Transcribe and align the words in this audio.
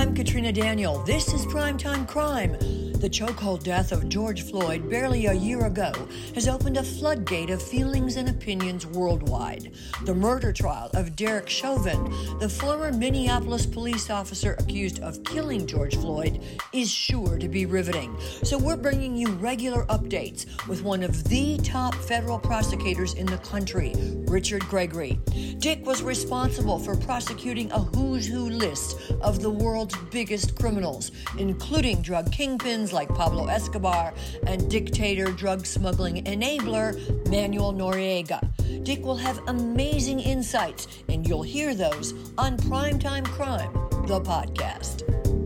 I'm 0.00 0.14
Katrina 0.14 0.50
Daniel. 0.50 1.02
This 1.04 1.34
is 1.34 1.44
Primetime 1.44 2.08
Crime. 2.08 2.56
The 3.00 3.08
chokehold 3.08 3.62
death 3.62 3.92
of 3.92 4.10
George 4.10 4.42
Floyd 4.42 4.90
barely 4.90 5.24
a 5.24 5.32
year 5.32 5.64
ago 5.64 5.90
has 6.34 6.46
opened 6.46 6.76
a 6.76 6.82
floodgate 6.82 7.48
of 7.48 7.62
feelings 7.62 8.16
and 8.16 8.28
opinions 8.28 8.86
worldwide. 8.86 9.72
The 10.04 10.14
murder 10.14 10.52
trial 10.52 10.90
of 10.92 11.16
Derek 11.16 11.48
Chauvin, 11.48 12.12
the 12.40 12.48
former 12.48 12.92
Minneapolis 12.92 13.64
police 13.64 14.10
officer 14.10 14.54
accused 14.58 15.00
of 15.00 15.24
killing 15.24 15.66
George 15.66 15.96
Floyd, 15.96 16.42
is 16.74 16.90
sure 16.90 17.38
to 17.38 17.48
be 17.48 17.64
riveting. 17.64 18.14
So 18.42 18.58
we're 18.58 18.76
bringing 18.76 19.16
you 19.16 19.28
regular 19.28 19.86
updates 19.86 20.44
with 20.68 20.82
one 20.82 21.02
of 21.02 21.24
the 21.24 21.56
top 21.56 21.94
federal 21.94 22.38
prosecutors 22.38 23.14
in 23.14 23.24
the 23.24 23.38
country, 23.38 23.94
Richard 24.26 24.60
Gregorie. 24.64 25.18
Dick 25.58 25.86
was 25.86 26.02
responsible 26.02 26.78
for 26.78 26.96
prosecuting 26.96 27.72
a 27.72 27.78
who's 27.78 28.26
who 28.26 28.50
list 28.50 28.98
of 29.22 29.40
the 29.40 29.50
world's 29.50 29.96
biggest 30.10 30.54
criminals, 30.58 31.12
including 31.38 32.02
drug 32.02 32.30
kingpins 32.30 32.89
like 32.92 33.08
Pablo 33.14 33.46
Escobar 33.46 34.12
and 34.46 34.70
dictator 34.70 35.26
drug 35.32 35.66
smuggling 35.66 36.24
enabler 36.24 36.96
Manuel 37.30 37.72
Noriega. 37.72 38.40
Dick 38.84 39.04
will 39.04 39.16
have 39.16 39.38
amazing 39.48 40.20
insights, 40.20 40.86
and 41.08 41.26
you'll 41.26 41.42
hear 41.42 41.74
those 41.74 42.12
on 42.38 42.56
Primetime 42.56 43.24
Crime, 43.24 43.72
the 44.06 44.20
podcast. 44.20 45.39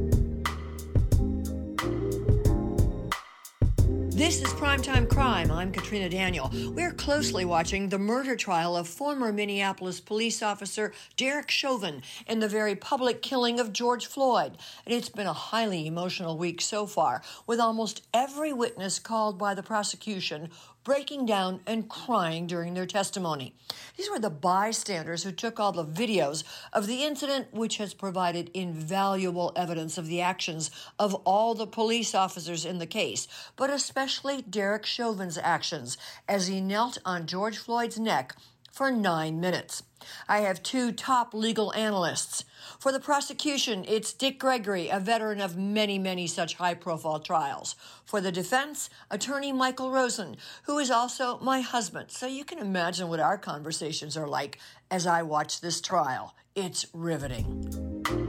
This 4.14 4.40
is 4.40 4.52
Primetime 4.52 5.08
Crime. 5.08 5.50
I'm 5.50 5.72
Katrina 5.72 6.08
Daniel. 6.08 6.48
We're 6.72 6.92
closely 6.92 7.44
watching 7.44 7.88
the 7.88 7.98
murder 7.98 8.36
trial 8.36 8.76
of 8.76 8.86
former 8.86 9.32
Minneapolis 9.32 9.98
police 9.98 10.40
officer 10.40 10.92
Derek 11.16 11.50
Chauvin 11.50 12.00
in 12.28 12.38
the 12.38 12.46
very 12.46 12.76
public 12.76 13.22
killing 13.22 13.58
of 13.58 13.72
George 13.72 14.06
Floyd. 14.06 14.56
And 14.86 14.94
it's 14.94 15.08
been 15.08 15.26
a 15.26 15.32
highly 15.32 15.88
emotional 15.88 16.38
week 16.38 16.60
so 16.60 16.86
far, 16.86 17.22
with 17.48 17.58
almost 17.58 18.06
every 18.14 18.52
witness 18.52 19.00
called 19.00 19.36
by 19.36 19.52
the 19.52 19.64
prosecution 19.64 20.50
breaking 20.84 21.26
down 21.26 21.60
and 21.66 21.88
crying 21.88 22.46
during 22.46 22.74
their 22.74 22.86
testimony. 22.86 23.54
These 23.96 24.10
were 24.10 24.18
the 24.18 24.30
bystanders 24.30 25.22
who 25.22 25.32
took 25.32 25.58
all 25.58 25.72
the 25.72 25.84
videos 25.84 26.44
of 26.72 26.86
the 26.86 27.04
incident, 27.04 27.48
which 27.52 27.78
has 27.78 27.94
provided 27.94 28.50
invaluable 28.54 29.52
evidence 29.56 29.98
of 29.98 30.06
the 30.06 30.20
actions 30.20 30.70
of 30.98 31.14
all 31.24 31.54
the 31.54 31.66
police 31.66 32.14
officers 32.14 32.64
in 32.64 32.78
the 32.78 32.86
case, 32.86 33.26
but 33.56 33.70
especially 33.70 34.42
Derek 34.42 34.84
Chauvin's 34.84 35.38
actions 35.38 35.96
as 36.28 36.46
he 36.46 36.60
knelt 36.60 36.98
on 37.04 37.26
George 37.26 37.58
Floyd's 37.58 37.98
neck 37.98 38.36
for 38.74 38.90
nine 38.90 39.40
minutes. 39.40 39.84
I 40.28 40.40
have 40.40 40.62
two 40.62 40.90
top 40.90 41.32
legal 41.32 41.72
analysts. 41.74 42.44
For 42.78 42.90
the 42.90 42.98
prosecution, 42.98 43.84
it's 43.86 44.12
Dick 44.12 44.40
Gregorie, 44.40 44.90
a 44.90 44.98
veteran 44.98 45.40
of 45.40 45.56
many, 45.56 45.98
many 45.98 46.26
such 46.26 46.54
high 46.54 46.74
profile 46.74 47.20
trials. 47.20 47.76
For 48.04 48.20
the 48.20 48.32
defense, 48.32 48.90
attorney 49.10 49.52
Michael 49.52 49.92
Rosen, 49.92 50.36
who 50.64 50.78
is 50.78 50.90
also 50.90 51.38
my 51.38 51.60
husband. 51.60 52.10
So 52.10 52.26
you 52.26 52.44
can 52.44 52.58
imagine 52.58 53.08
what 53.08 53.20
our 53.20 53.38
conversations 53.38 54.16
are 54.16 54.28
like 54.28 54.58
as 54.90 55.06
I 55.06 55.22
watch 55.22 55.60
this 55.60 55.80
trial. 55.80 56.34
It's 56.56 56.86
riveting. 56.92 58.23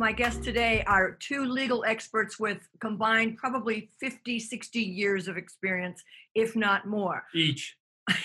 My 0.00 0.12
guests 0.12 0.42
today 0.42 0.82
are 0.86 1.10
two 1.20 1.44
legal 1.44 1.84
experts 1.84 2.40
with 2.40 2.66
combined 2.80 3.36
probably 3.36 3.90
50, 4.00 4.40
60 4.40 4.80
years 4.80 5.28
of 5.28 5.36
experience, 5.36 6.02
if 6.34 6.56
not 6.56 6.86
more. 6.86 7.24
Each. 7.34 7.76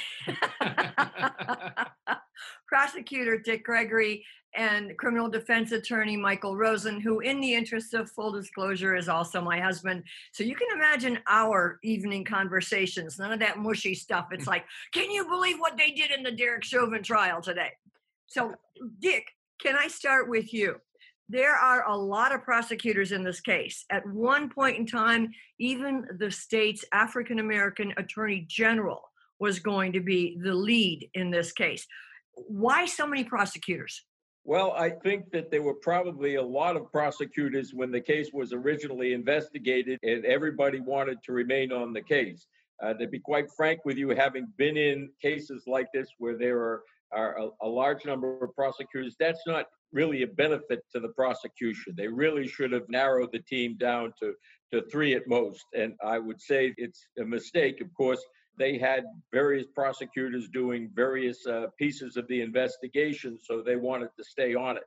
Prosecutor 2.70 3.38
Dick 3.40 3.66
Gregorie 3.66 4.23
and 4.56 4.98
criminal 4.98 5.28
defense 5.28 5.73
attorney 5.73 6.16
Michael 6.16 6.56
Rosen, 6.56 7.02
who, 7.02 7.19
in 7.19 7.41
the 7.41 7.53
interest 7.53 7.94
of 7.94 8.09
full 8.09 8.31
disclosure, 8.31 8.96
is 8.96 9.09
also 9.09 9.42
my 9.42 9.59
husband. 9.59 10.06
So 10.31 10.46
you 10.46 10.56
can 10.56 10.69
imagine 10.74 11.19
our 11.28 11.80
evening 11.84 12.24
conversations, 12.24 13.19
none 13.19 13.34
of 13.34 13.40
that 13.42 13.57
mushy 13.57 13.96
stuff. 13.96 14.28
It's 14.31 14.47
like, 14.53 14.63
can 14.94 15.12
you 15.12 15.28
believe 15.28 15.57
what 15.59 15.75
they 15.75 15.92
did 15.92 16.12
in 16.12 16.24
the 16.24 16.31
Derek 16.31 16.63
Chauvin 16.63 17.03
trial 17.03 17.42
today? 17.42 17.74
So, 18.28 18.53
Dick, 19.02 19.28
can 19.59 19.75
I 19.75 19.90
start 19.90 20.30
with 20.30 20.53
you? 20.53 20.80
There 21.30 21.56
are 21.56 21.90
a 21.90 21.97
lot 21.97 22.34
of 22.34 22.44
prosecutors 22.44 23.12
in 23.12 23.24
this 23.24 23.41
case. 23.41 23.86
At 23.91 24.06
one 24.08 24.50
point 24.50 24.78
in 24.78 24.86
time, 24.86 25.31
even 25.59 26.06
the 26.19 26.30
state's 26.30 26.86
African 26.94 27.40
American 27.40 27.94
attorney 27.97 28.46
general 28.47 29.02
was 29.40 29.59
going 29.59 29.94
to 29.94 30.00
be 30.00 30.38
the 30.41 30.53
lead 30.53 31.09
in 31.13 31.31
this 31.31 31.52
case. 31.52 31.86
Why 32.34 32.86
so 32.86 33.08
many 33.08 33.24
prosecutors? 33.24 34.03
Well, 34.44 34.74
I 34.74 34.91
think 34.91 35.31
that 35.31 35.50
there 35.50 35.63
were 35.63 35.74
probably 35.74 36.36
a 36.36 36.44
lot 36.44 36.75
of 36.75 36.91
prosecutors 36.91 37.74
when 37.74 37.92
the 37.92 38.00
case 38.00 38.30
was 38.31 38.53
originally 38.53 39.13
investigated, 39.13 39.97
and 40.03 40.24
everybody 40.24 40.80
wanted 40.80 41.18
to 41.24 41.31
remain 41.31 41.72
on 41.72 41.94
the 41.94 42.02
case. 42.02 42.46
Uh, 42.84 42.94
to 42.94 43.07
be 43.07 43.19
quite 43.19 43.50
frank 43.56 43.80
with 43.86 43.97
you, 43.97 44.09
having 44.09 44.47
been 44.57 44.78
in 44.78 45.09
cases 45.22 45.63
like 45.66 45.88
this 45.94 46.09
where 46.19 46.38
there 46.38 46.59
are, 46.59 46.84
are 47.12 47.38
a, 47.38 47.50
a 47.62 47.68
large 47.68 48.06
number 48.06 48.44
of 48.44 48.56
prosecutors, 48.56 49.16
that's 49.20 49.42
not 49.46 49.66
really 49.92 50.24
a 50.24 50.28
benefit 50.28 50.82
to 50.94 51.00
the 51.00 51.10
prosecution. 51.10 51.94
They 51.96 52.08
really 52.08 52.48
should 52.48 52.72
have 52.72 52.90
narrowed 52.90 53.32
the 53.32 53.40
team 53.40 53.78
down 53.78 54.14
to, 54.20 54.34
to 54.74 54.82
three 54.90 55.16
at 55.16 55.28
most. 55.28 55.64
And 55.74 55.94
I 56.04 56.20
would 56.20 56.42
say 56.42 56.74
it's 56.78 57.08
a 57.20 57.24
mistake. 57.24 57.82
Of 57.82 57.94
course, 57.94 58.22
they 58.58 58.78
had 58.78 59.04
various 59.32 59.68
prosecutors 59.74 60.50
doing 60.50 60.90
various 60.94 61.46
uh, 61.46 61.68
pieces 61.78 62.18
of 62.18 62.28
the 62.28 62.42
investigation, 62.42 63.38
so 63.42 63.62
they 63.62 63.76
wanted 63.76 64.10
to 64.18 64.24
stay 64.24 64.56
on 64.56 64.78
it. 64.78 64.84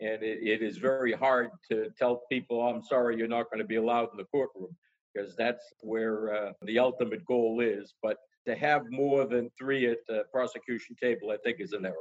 And 0.00 0.22
it, 0.22 0.40
it 0.42 0.62
is 0.62 0.78
very 0.78 1.12
hard 1.12 1.50
to 1.70 1.88
tell 1.98 2.22
people, 2.30 2.60
I'm 2.62 2.82
sorry, 2.82 3.16
you're 3.16 3.28
not 3.28 3.50
going 3.50 3.60
to 3.60 3.66
be 3.66 3.76
allowed 3.76 4.08
in 4.12 4.16
the 4.16 4.24
courtroom, 4.24 4.76
because 5.14 5.36
that's 5.36 5.64
where 5.80 6.34
uh, 6.34 6.52
the 6.62 6.78
ultimate 6.78 7.24
goal 7.24 7.60
is. 7.60 7.94
But 8.02 8.16
to 8.46 8.54
have 8.54 8.82
more 8.90 9.26
than 9.26 9.50
three 9.58 9.86
at 9.90 9.98
the 10.08 10.24
prosecution 10.32 10.96
table, 11.00 11.30
I 11.30 11.36
think, 11.44 11.60
is 11.60 11.72
an 11.72 11.86
error. 11.86 11.94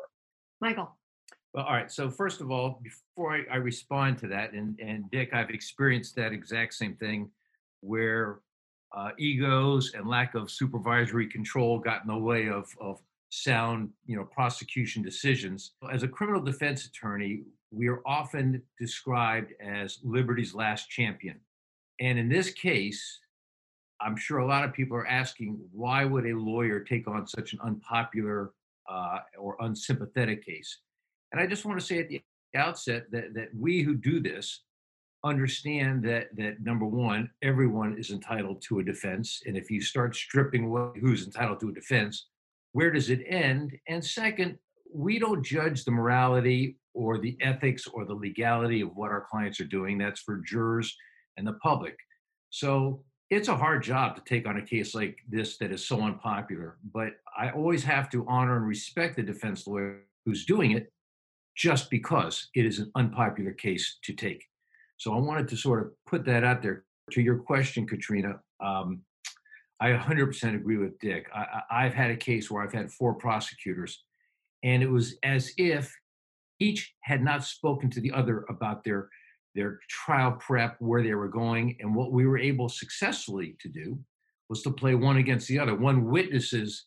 Michael. 0.60 0.98
Well, 1.54 1.66
all 1.66 1.74
right. 1.74 1.92
So 1.92 2.10
first 2.10 2.42
of 2.42 2.50
all, 2.50 2.80
before 2.82 3.36
I, 3.36 3.44
I, 3.52 3.58
respond 3.58 4.18
to 4.20 4.28
that, 4.28 4.54
and, 4.54 4.80
and 4.80 5.10
Dick, 5.12 5.34
I've 5.34 5.50
experienced 5.50 6.16
that 6.16 6.32
exact 6.32 6.74
same 6.74 6.96
thing 6.96 7.30
where 7.82 8.40
uh, 8.96 9.10
egos 9.18 9.94
and 9.94 10.08
lack 10.08 10.36
of 10.36 10.50
supervisory 10.50 11.28
control 11.28 11.80
got 11.80 12.04
in 12.04 12.08
the 12.08 12.18
way 12.18 12.48
of, 12.48 12.70
of 12.80 13.02
sound, 13.30 13.90
you 14.06 14.16
know, 14.16 14.26
prosecution 14.26 15.02
decisions. 15.02 15.72
As 15.92 16.04
a 16.04 16.08
criminal 16.08 16.42
defense 16.42 16.86
attorney, 16.86 17.42
we 17.72 17.88
are 17.88 18.02
often 18.06 18.62
described 18.80 19.54
as 19.62 20.00
liberty's 20.04 20.54
last 20.54 20.90
champion. 20.90 21.40
And 22.00 22.20
in 22.20 22.30
this 22.30 22.52
case, 22.52 23.20
I'm 24.02 24.18
sure 24.18 24.40
a 24.40 24.48
lot 24.48 24.64
of 24.64 24.74
people 24.74 24.98
are 24.98 25.08
asking, 25.08 25.60
why 25.72 26.06
would 26.06 26.26
a 26.26 26.34
lawyer 26.34 26.80
take 26.80 27.08
on 27.08 27.28
such 27.28 27.54
an 27.54 27.60
unpopular 27.64 28.52
uh, 28.90 29.20
or 29.38 29.58
unsympathetic 29.62 30.46
case? 30.46 30.80
And 31.32 31.42
I 31.42 31.48
just 31.48 31.66
want 31.66 31.80
to 31.80 31.86
say 31.86 32.00
at 32.00 32.10
the 32.10 32.22
outset 32.56 33.06
that, 33.12 33.34
that 33.36 33.50
we 33.58 33.82
who 33.82 33.96
do 33.96 34.20
this 34.20 34.64
understand 35.24 36.04
that 36.04 36.36
that 36.36 36.62
number 36.62 36.86
one, 36.86 37.30
everyone 37.42 37.98
is 37.98 38.10
entitled 38.10 38.62
to 38.64 38.80
a 38.80 38.84
defense. 38.84 39.42
And 39.46 39.56
if 39.56 39.70
you 39.70 39.82
start 39.82 40.16
stripping 40.16 40.66
away 40.66 41.00
who's 41.00 41.26
entitled 41.26 41.60
to 41.62 41.70
a 41.70 41.74
defense, 41.74 42.28
where 42.74 42.92
does 42.92 43.10
it 43.10 43.24
end? 43.28 43.78
And 43.88 44.04
second, 44.04 44.58
we 44.94 45.20
don't 45.20 45.44
judge 45.44 45.86
the 45.86 45.92
morality 45.92 46.78
or 46.94 47.18
the 47.20 47.38
ethics 47.42 47.88
or 47.88 48.06
the 48.06 48.14
legality 48.14 48.82
of 48.82 48.96
what 48.96 49.12
our 49.12 49.26
clients 49.30 49.60
are 49.60 49.66
doing. 49.66 49.98
That's 49.98 50.22
for 50.22 50.38
jurors 50.38 50.96
and 51.38 51.48
the 51.48 51.54
public. 51.54 51.96
So 52.50 53.04
it's 53.32 53.48
a 53.48 53.56
hard 53.56 53.82
job 53.82 54.18
to 54.18 54.22
take 54.26 54.46
on 54.46 54.58
a 54.58 54.62
case 54.62 54.94
like 54.94 55.20
this 55.30 55.58
that 55.58 55.72
is 55.72 55.88
so 55.88 56.02
unpopular. 56.02 56.78
But 56.94 57.14
I 57.36 57.50
always 57.50 57.82
have 57.86 58.10
to 58.10 58.26
honor 58.28 58.58
and 58.58 58.68
respect 58.68 59.16
the 59.16 59.24
defense 59.24 59.66
lawyer 59.66 60.02
who's 60.26 60.46
doing 60.46 60.72
it 60.72 60.92
just 61.56 61.90
because 61.90 62.50
it 62.56 62.66
is 62.66 62.80
an 62.80 62.92
unpopular 62.94 63.54
case 63.54 64.00
to 64.04 64.14
take. 64.14 64.44
So 64.98 65.14
I 65.16 65.20
wanted 65.20 65.48
to 65.48 65.56
sort 65.56 65.82
of 65.82 65.92
put 66.06 66.26
that 66.26 66.44
out 66.44 66.62
there. 66.62 66.84
To 67.12 67.22
your 67.22 67.38
question, 67.38 67.88
Katrina, 67.88 68.40
um, 68.60 69.02
I 69.80 69.92
100% 69.92 70.56
agree 70.56 70.78
with 70.78 71.00
Dick. 71.00 71.28
I, 71.34 71.84
have 71.84 71.94
had 71.94 72.12
a 72.12 72.16
case 72.16 72.52
where 72.52 72.62
I've 72.64 72.74
had 72.74 72.92
four 72.92 73.16
prosecutors, 73.16 74.04
and 74.64 74.84
it 74.84 74.90
was 74.90 75.16
as 75.24 75.52
if 75.58 75.94
each 76.60 76.94
had 77.02 77.24
not 77.24 77.44
spoken 77.44 77.90
to 77.92 78.02
the 78.02 78.12
other 78.12 78.46
about 78.50 78.84
their 78.84 79.10
their 79.56 79.80
trial 79.90 80.34
prep, 80.34 80.76
where 80.80 81.04
they 81.04 81.14
were 81.14 81.28
going, 81.28 81.78
and 81.80 81.94
what 81.94 82.12
we 82.12 82.26
were 82.26 82.38
able 82.38 82.70
successfully 82.70 83.56
to 83.60 83.70
do 83.70 84.00
was 84.50 84.62
to 84.64 84.72
play 84.72 84.96
one 84.96 85.18
against 85.18 85.48
the 85.48 85.60
other. 85.60 85.76
One 85.76 86.06
witnesses 86.06 86.86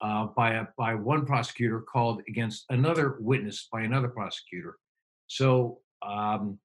uh, 0.00 0.26
by 0.36 0.54
a, 0.54 0.66
by 0.76 0.94
one 0.94 1.24
prosecutor 1.24 1.80
called 1.80 2.22
against 2.28 2.64
another 2.70 3.16
witness 3.20 3.68
by 3.72 3.82
another 3.82 4.08
prosecutor. 4.08 4.76
So 5.26 5.78
um, 6.06 6.58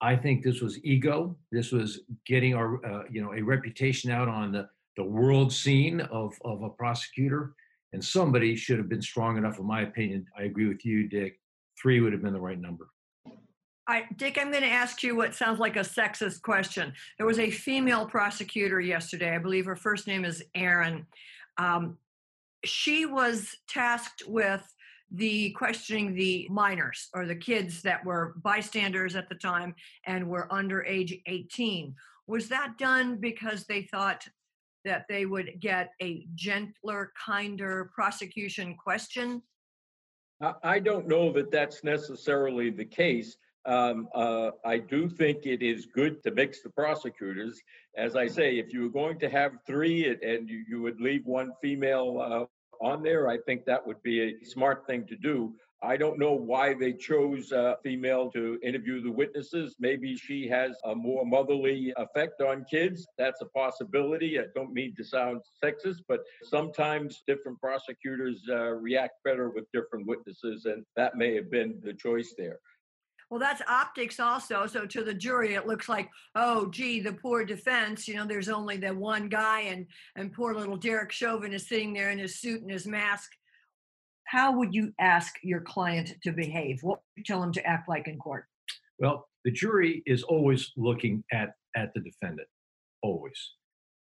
I 0.00 0.16
think 0.16 0.42
this 0.42 0.60
was 0.60 0.82
ego. 0.84 1.36
This 1.50 1.72
was 1.72 2.00
getting 2.26 2.54
our 2.54 2.84
uh, 2.84 3.04
you 3.10 3.22
know 3.22 3.32
a 3.32 3.42
reputation 3.42 4.10
out 4.10 4.28
on 4.28 4.52
the 4.52 4.68
the 4.96 5.04
world 5.04 5.52
scene 5.52 6.00
of 6.00 6.34
of 6.44 6.62
a 6.62 6.70
prosecutor, 6.70 7.54
And 7.92 8.04
somebody 8.04 8.56
should 8.56 8.78
have 8.78 8.88
been 8.88 9.02
strong 9.02 9.36
enough, 9.36 9.58
in 9.58 9.66
my 9.66 9.82
opinion. 9.82 10.26
I 10.38 10.44
agree 10.44 10.68
with 10.68 10.84
you, 10.84 11.08
Dick. 11.08 11.38
Three 11.80 12.00
would 12.00 12.12
have 12.12 12.22
been 12.22 12.32
the 12.32 12.40
right 12.40 12.60
number. 12.60 12.88
I, 13.88 14.04
Dick, 14.16 14.36
I'm 14.40 14.50
going 14.50 14.64
to 14.64 14.68
ask 14.68 15.02
you 15.02 15.14
what 15.14 15.34
sounds 15.34 15.60
like 15.60 15.76
a 15.76 15.80
sexist 15.80 16.42
question. 16.42 16.92
There 17.18 17.26
was 17.26 17.38
a 17.38 17.50
female 17.50 18.06
prosecutor 18.06 18.80
yesterday. 18.80 19.34
I 19.34 19.38
believe 19.38 19.66
her 19.66 19.76
first 19.76 20.06
name 20.08 20.24
is 20.24 20.42
Erin. 20.54 21.06
Um, 21.56 21.96
she 22.64 23.06
was 23.06 23.54
tasked 23.68 24.24
with 24.26 24.62
the 25.12 25.50
questioning 25.50 26.14
the 26.14 26.48
minors 26.50 27.08
or 27.14 27.26
the 27.26 27.36
kids 27.36 27.80
that 27.82 28.04
were 28.04 28.34
bystanders 28.42 29.14
at 29.14 29.28
the 29.28 29.36
time 29.36 29.72
and 30.04 30.28
were 30.28 30.52
under 30.52 30.84
age 30.84 31.16
18. 31.26 31.94
Was 32.26 32.48
that 32.48 32.76
done 32.78 33.18
because 33.18 33.66
they 33.66 33.82
thought 33.82 34.26
that 34.84 35.06
they 35.08 35.26
would 35.26 35.60
get 35.60 35.92
a 36.02 36.26
gentler, 36.34 37.12
kinder 37.24 37.90
prosecution 37.94 38.76
question? 38.76 39.42
I 40.62 40.80
don't 40.80 41.06
know 41.06 41.32
that 41.32 41.52
that's 41.52 41.84
necessarily 41.84 42.70
the 42.70 42.84
case. 42.84 43.36
Um, 43.66 44.08
uh, 44.14 44.50
I 44.64 44.78
do 44.78 45.08
think 45.08 45.44
it 45.44 45.60
is 45.60 45.86
good 45.86 46.22
to 46.22 46.30
mix 46.30 46.62
the 46.62 46.70
prosecutors. 46.70 47.60
As 47.96 48.14
I 48.14 48.28
say, 48.28 48.58
if 48.58 48.72
you 48.72 48.82
were 48.82 48.88
going 48.88 49.18
to 49.18 49.28
have 49.28 49.52
three 49.66 50.06
and 50.06 50.48
you, 50.48 50.64
you 50.68 50.80
would 50.82 51.00
leave 51.00 51.26
one 51.26 51.50
female 51.60 52.48
uh, 52.80 52.84
on 52.84 53.02
there, 53.02 53.28
I 53.28 53.38
think 53.38 53.64
that 53.64 53.84
would 53.84 54.02
be 54.02 54.22
a 54.22 54.44
smart 54.44 54.86
thing 54.86 55.04
to 55.08 55.16
do. 55.16 55.54
I 55.82 55.96
don't 55.96 56.18
know 56.18 56.32
why 56.32 56.74
they 56.74 56.92
chose 56.92 57.52
a 57.52 57.76
female 57.82 58.30
to 58.30 58.58
interview 58.62 59.02
the 59.02 59.12
witnesses. 59.12 59.76
Maybe 59.78 60.16
she 60.16 60.48
has 60.48 60.76
a 60.84 60.94
more 60.94 61.26
motherly 61.26 61.92
effect 61.96 62.40
on 62.40 62.64
kids. 62.70 63.06
That's 63.18 63.42
a 63.42 63.46
possibility. 63.46 64.38
I 64.38 64.44
don't 64.54 64.72
mean 64.72 64.94
to 64.96 65.04
sound 65.04 65.42
sexist, 65.62 66.00
but 66.08 66.20
sometimes 66.44 67.22
different 67.26 67.60
prosecutors 67.60 68.42
uh, 68.48 68.70
react 68.70 69.22
better 69.22 69.50
with 69.50 69.70
different 69.72 70.06
witnesses, 70.06 70.64
and 70.64 70.84
that 70.96 71.16
may 71.16 71.34
have 71.34 71.50
been 71.50 71.78
the 71.82 71.92
choice 71.92 72.34
there. 72.38 72.58
Well, 73.30 73.40
that's 73.40 73.62
optics 73.68 74.20
also. 74.20 74.66
So 74.66 74.86
to 74.86 75.02
the 75.02 75.14
jury, 75.14 75.54
it 75.54 75.66
looks 75.66 75.88
like, 75.88 76.08
oh, 76.36 76.66
gee, 76.70 77.00
the 77.00 77.12
poor 77.12 77.44
defense. 77.44 78.06
You 78.06 78.14
know, 78.14 78.26
there's 78.26 78.48
only 78.48 78.76
the 78.76 78.94
one 78.94 79.28
guy, 79.28 79.62
and 79.62 79.86
and 80.14 80.32
poor 80.32 80.54
little 80.54 80.76
Derek 80.76 81.10
Chauvin 81.10 81.52
is 81.52 81.68
sitting 81.68 81.92
there 81.92 82.10
in 82.10 82.18
his 82.18 82.38
suit 82.38 82.62
and 82.62 82.70
his 82.70 82.86
mask. 82.86 83.30
How 84.24 84.56
would 84.56 84.74
you 84.74 84.92
ask 85.00 85.34
your 85.42 85.60
client 85.60 86.14
to 86.22 86.32
behave? 86.32 86.82
What 86.82 86.98
would 86.98 87.18
you 87.18 87.24
tell 87.24 87.42
him 87.42 87.52
to 87.52 87.66
act 87.66 87.88
like 87.88 88.06
in 88.06 88.18
court? 88.18 88.44
Well, 88.98 89.28
the 89.44 89.50
jury 89.50 90.02
is 90.06 90.22
always 90.22 90.72
looking 90.76 91.24
at 91.32 91.54
at 91.74 91.92
the 91.94 92.00
defendant, 92.00 92.48
always. 93.02 93.52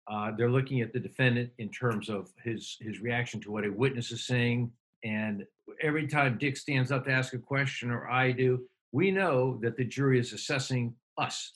Uh, 0.09 0.31
they're 0.35 0.49
looking 0.49 0.81
at 0.81 0.91
the 0.91 0.99
defendant 0.99 1.51
in 1.59 1.69
terms 1.69 2.09
of 2.09 2.29
his 2.41 2.77
his 2.79 3.01
reaction 3.01 3.41
to 3.41 3.51
what 3.51 3.65
a 3.65 3.71
witness 3.71 4.11
is 4.11 4.25
saying, 4.25 4.71
and 5.03 5.43
every 5.81 6.07
time 6.07 6.37
Dick 6.37 6.55
stands 6.55 6.91
up 6.91 7.05
to 7.05 7.11
ask 7.11 7.33
a 7.33 7.37
question 7.37 7.91
or 7.91 8.09
I 8.09 8.31
do, 8.31 8.65
we 8.91 9.11
know 9.11 9.59
that 9.61 9.77
the 9.77 9.85
jury 9.85 10.19
is 10.19 10.33
assessing 10.33 10.93
us. 11.17 11.53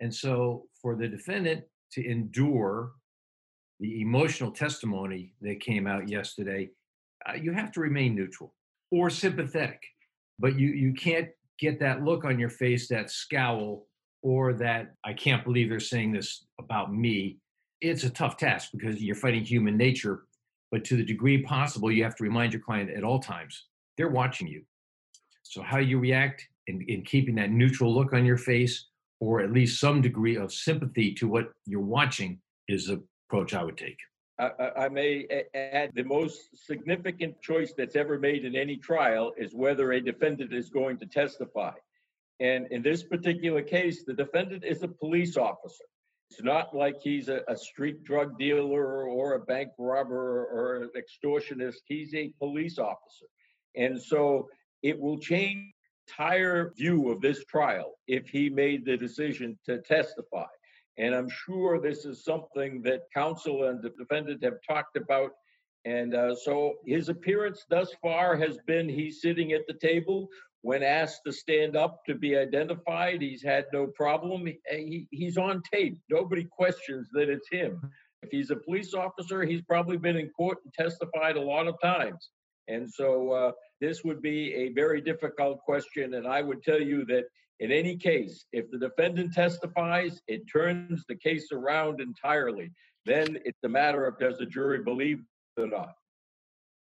And 0.00 0.14
so 0.14 0.66
for 0.80 0.96
the 0.96 1.08
defendant 1.08 1.64
to 1.92 2.06
endure 2.06 2.92
the 3.80 4.00
emotional 4.00 4.50
testimony 4.50 5.32
that 5.40 5.60
came 5.60 5.86
out 5.86 6.08
yesterday, 6.08 6.70
uh, 7.28 7.34
you 7.34 7.52
have 7.52 7.72
to 7.72 7.80
remain 7.80 8.14
neutral 8.14 8.54
or 8.90 9.10
sympathetic. 9.10 9.82
But 10.38 10.58
you, 10.58 10.68
you 10.68 10.92
can't 10.94 11.28
get 11.58 11.80
that 11.80 12.02
look 12.02 12.24
on 12.24 12.38
your 12.38 12.48
face, 12.48 12.88
that 12.88 13.10
scowl, 13.10 13.86
or 14.22 14.52
that 14.54 14.94
I 15.04 15.12
can't 15.12 15.44
believe 15.44 15.68
they're 15.68 15.80
saying 15.80 16.12
this 16.12 16.44
about 16.58 16.92
me. 16.92 17.38
It's 17.80 18.04
a 18.04 18.10
tough 18.10 18.36
task 18.36 18.70
because 18.72 19.02
you're 19.02 19.14
fighting 19.14 19.44
human 19.44 19.76
nature. 19.76 20.24
But 20.70 20.84
to 20.84 20.96
the 20.96 21.04
degree 21.04 21.42
possible, 21.42 21.90
you 21.90 22.04
have 22.04 22.16
to 22.16 22.22
remind 22.22 22.52
your 22.52 22.62
client 22.62 22.90
at 22.90 23.02
all 23.02 23.18
times 23.18 23.66
they're 23.96 24.08
watching 24.08 24.46
you. 24.46 24.62
So, 25.42 25.62
how 25.62 25.78
you 25.78 25.98
react 25.98 26.46
in, 26.70 26.82
in 26.88 27.02
keeping 27.02 27.34
that 27.36 27.50
neutral 27.50 27.92
look 27.92 28.12
on 28.12 28.24
your 28.24 28.38
face, 28.38 28.86
or 29.20 29.40
at 29.40 29.52
least 29.52 29.80
some 29.80 30.00
degree 30.00 30.36
of 30.36 30.52
sympathy 30.52 31.12
to 31.14 31.28
what 31.28 31.50
you're 31.66 31.80
watching, 31.80 32.40
is 32.68 32.86
the 32.86 33.02
approach 33.28 33.54
I 33.54 33.64
would 33.64 33.76
take. 33.76 33.98
I, 34.38 34.70
I, 34.84 34.88
may 34.88 35.26
add 35.54 35.90
the 35.94 36.04
most 36.04 36.38
significant 36.66 37.42
choice 37.42 37.74
that's 37.76 37.94
ever 37.94 38.18
made 38.18 38.46
in 38.46 38.56
any 38.56 38.76
trial 38.78 39.32
is 39.36 39.54
whether 39.54 39.92
a 39.92 40.00
defendant 40.00 40.54
is 40.54 40.70
going 40.70 40.96
to 40.98 41.06
testify. 41.06 41.72
And 42.40 42.66
in 42.70 42.80
this 42.80 43.02
particular 43.02 43.60
case, 43.60 44.04
the 44.04 44.14
defendant 44.14 44.64
is 44.64 44.82
a 44.82 44.88
police 44.88 45.36
officer. 45.36 45.84
It's 46.30 46.42
not 46.42 46.74
like 46.74 46.96
he's 47.02 47.28
a, 47.28 47.42
a 47.48 47.56
street 47.56 48.02
drug 48.02 48.38
dealer 48.38 49.04
or 49.04 49.34
a 49.34 49.40
bank 49.40 49.72
robber 49.78 50.46
or 50.46 50.76
an 50.76 50.90
extortionist. 50.96 51.80
He's 51.84 52.14
a 52.14 52.32
police 52.38 52.78
officer. 52.78 53.26
And 53.76 54.00
so 54.00 54.48
it 54.82 54.98
will 54.98 55.18
change 55.18 55.74
entire 56.10 56.72
view 56.76 57.10
of 57.10 57.20
this 57.20 57.44
trial 57.44 57.94
if 58.06 58.28
he 58.28 58.48
made 58.48 58.84
the 58.84 58.96
decision 58.96 59.58
to 59.66 59.78
testify. 59.78 60.46
And 60.98 61.14
I'm 61.14 61.28
sure 61.28 61.80
this 61.80 62.04
is 62.04 62.24
something 62.24 62.82
that 62.82 63.02
counsel 63.14 63.64
and 63.64 63.82
the 63.82 63.90
defendant 63.90 64.44
have 64.44 64.58
talked 64.68 64.96
about. 64.96 65.30
And 65.84 66.14
uh, 66.14 66.34
so 66.34 66.74
his 66.86 67.08
appearance 67.08 67.64
thus 67.70 67.90
far 68.02 68.36
has 68.36 68.58
been 68.66 68.88
he's 68.88 69.22
sitting 69.22 69.52
at 69.52 69.66
the 69.66 69.74
table. 69.74 70.28
When 70.62 70.82
asked 70.82 71.22
to 71.26 71.32
stand 71.32 71.74
up 71.74 72.04
to 72.06 72.14
be 72.14 72.36
identified, 72.36 73.22
he's 73.22 73.42
had 73.42 73.64
no 73.72 73.86
problem. 73.86 74.46
He, 74.46 74.58
he, 74.68 75.06
he's 75.10 75.38
on 75.38 75.62
tape. 75.72 75.98
Nobody 76.10 76.44
questions 76.44 77.08
that 77.12 77.30
it's 77.30 77.48
him. 77.50 77.80
If 78.22 78.30
he's 78.30 78.50
a 78.50 78.56
police 78.56 78.92
officer, 78.92 79.42
he's 79.42 79.62
probably 79.62 79.96
been 79.96 80.16
in 80.16 80.28
court 80.30 80.58
and 80.64 80.74
testified 80.74 81.36
a 81.36 81.40
lot 81.40 81.66
of 81.66 81.80
times. 81.80 82.28
And 82.70 82.88
so 82.88 83.32
uh, 83.32 83.52
this 83.80 84.04
would 84.04 84.22
be 84.22 84.54
a 84.54 84.72
very 84.72 85.00
difficult 85.00 85.58
question. 85.60 86.14
And 86.14 86.26
I 86.26 86.40
would 86.40 86.62
tell 86.62 86.80
you 86.80 87.04
that 87.06 87.24
in 87.58 87.72
any 87.72 87.96
case, 87.96 88.46
if 88.52 88.70
the 88.70 88.78
defendant 88.78 89.34
testifies, 89.34 90.20
it 90.28 90.42
turns 90.50 91.04
the 91.08 91.16
case 91.16 91.48
around 91.52 92.00
entirely. 92.00 92.70
Then 93.04 93.38
it's 93.44 93.58
a 93.64 93.68
matter 93.68 94.06
of 94.06 94.18
does 94.18 94.38
the 94.38 94.46
jury 94.46 94.82
believe 94.82 95.18
or 95.58 95.66
not. 95.66 95.94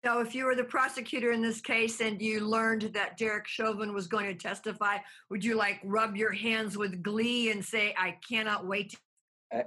So, 0.03 0.19
if 0.19 0.33
you 0.33 0.45
were 0.45 0.55
the 0.55 0.63
prosecutor 0.63 1.31
in 1.31 1.43
this 1.43 1.61
case 1.61 2.01
and 2.01 2.19
you 2.19 2.39
learned 2.39 2.91
that 2.95 3.17
Derek 3.17 3.47
Chauvin 3.47 3.93
was 3.93 4.07
going 4.07 4.25
to 4.25 4.33
testify, 4.33 4.97
would 5.29 5.45
you 5.45 5.55
like 5.55 5.79
rub 5.83 6.17
your 6.17 6.31
hands 6.31 6.75
with 6.75 7.03
glee 7.03 7.51
and 7.51 7.63
say, 7.63 7.93
I 7.97 8.17
cannot 8.27 8.65
wait? 8.65 8.95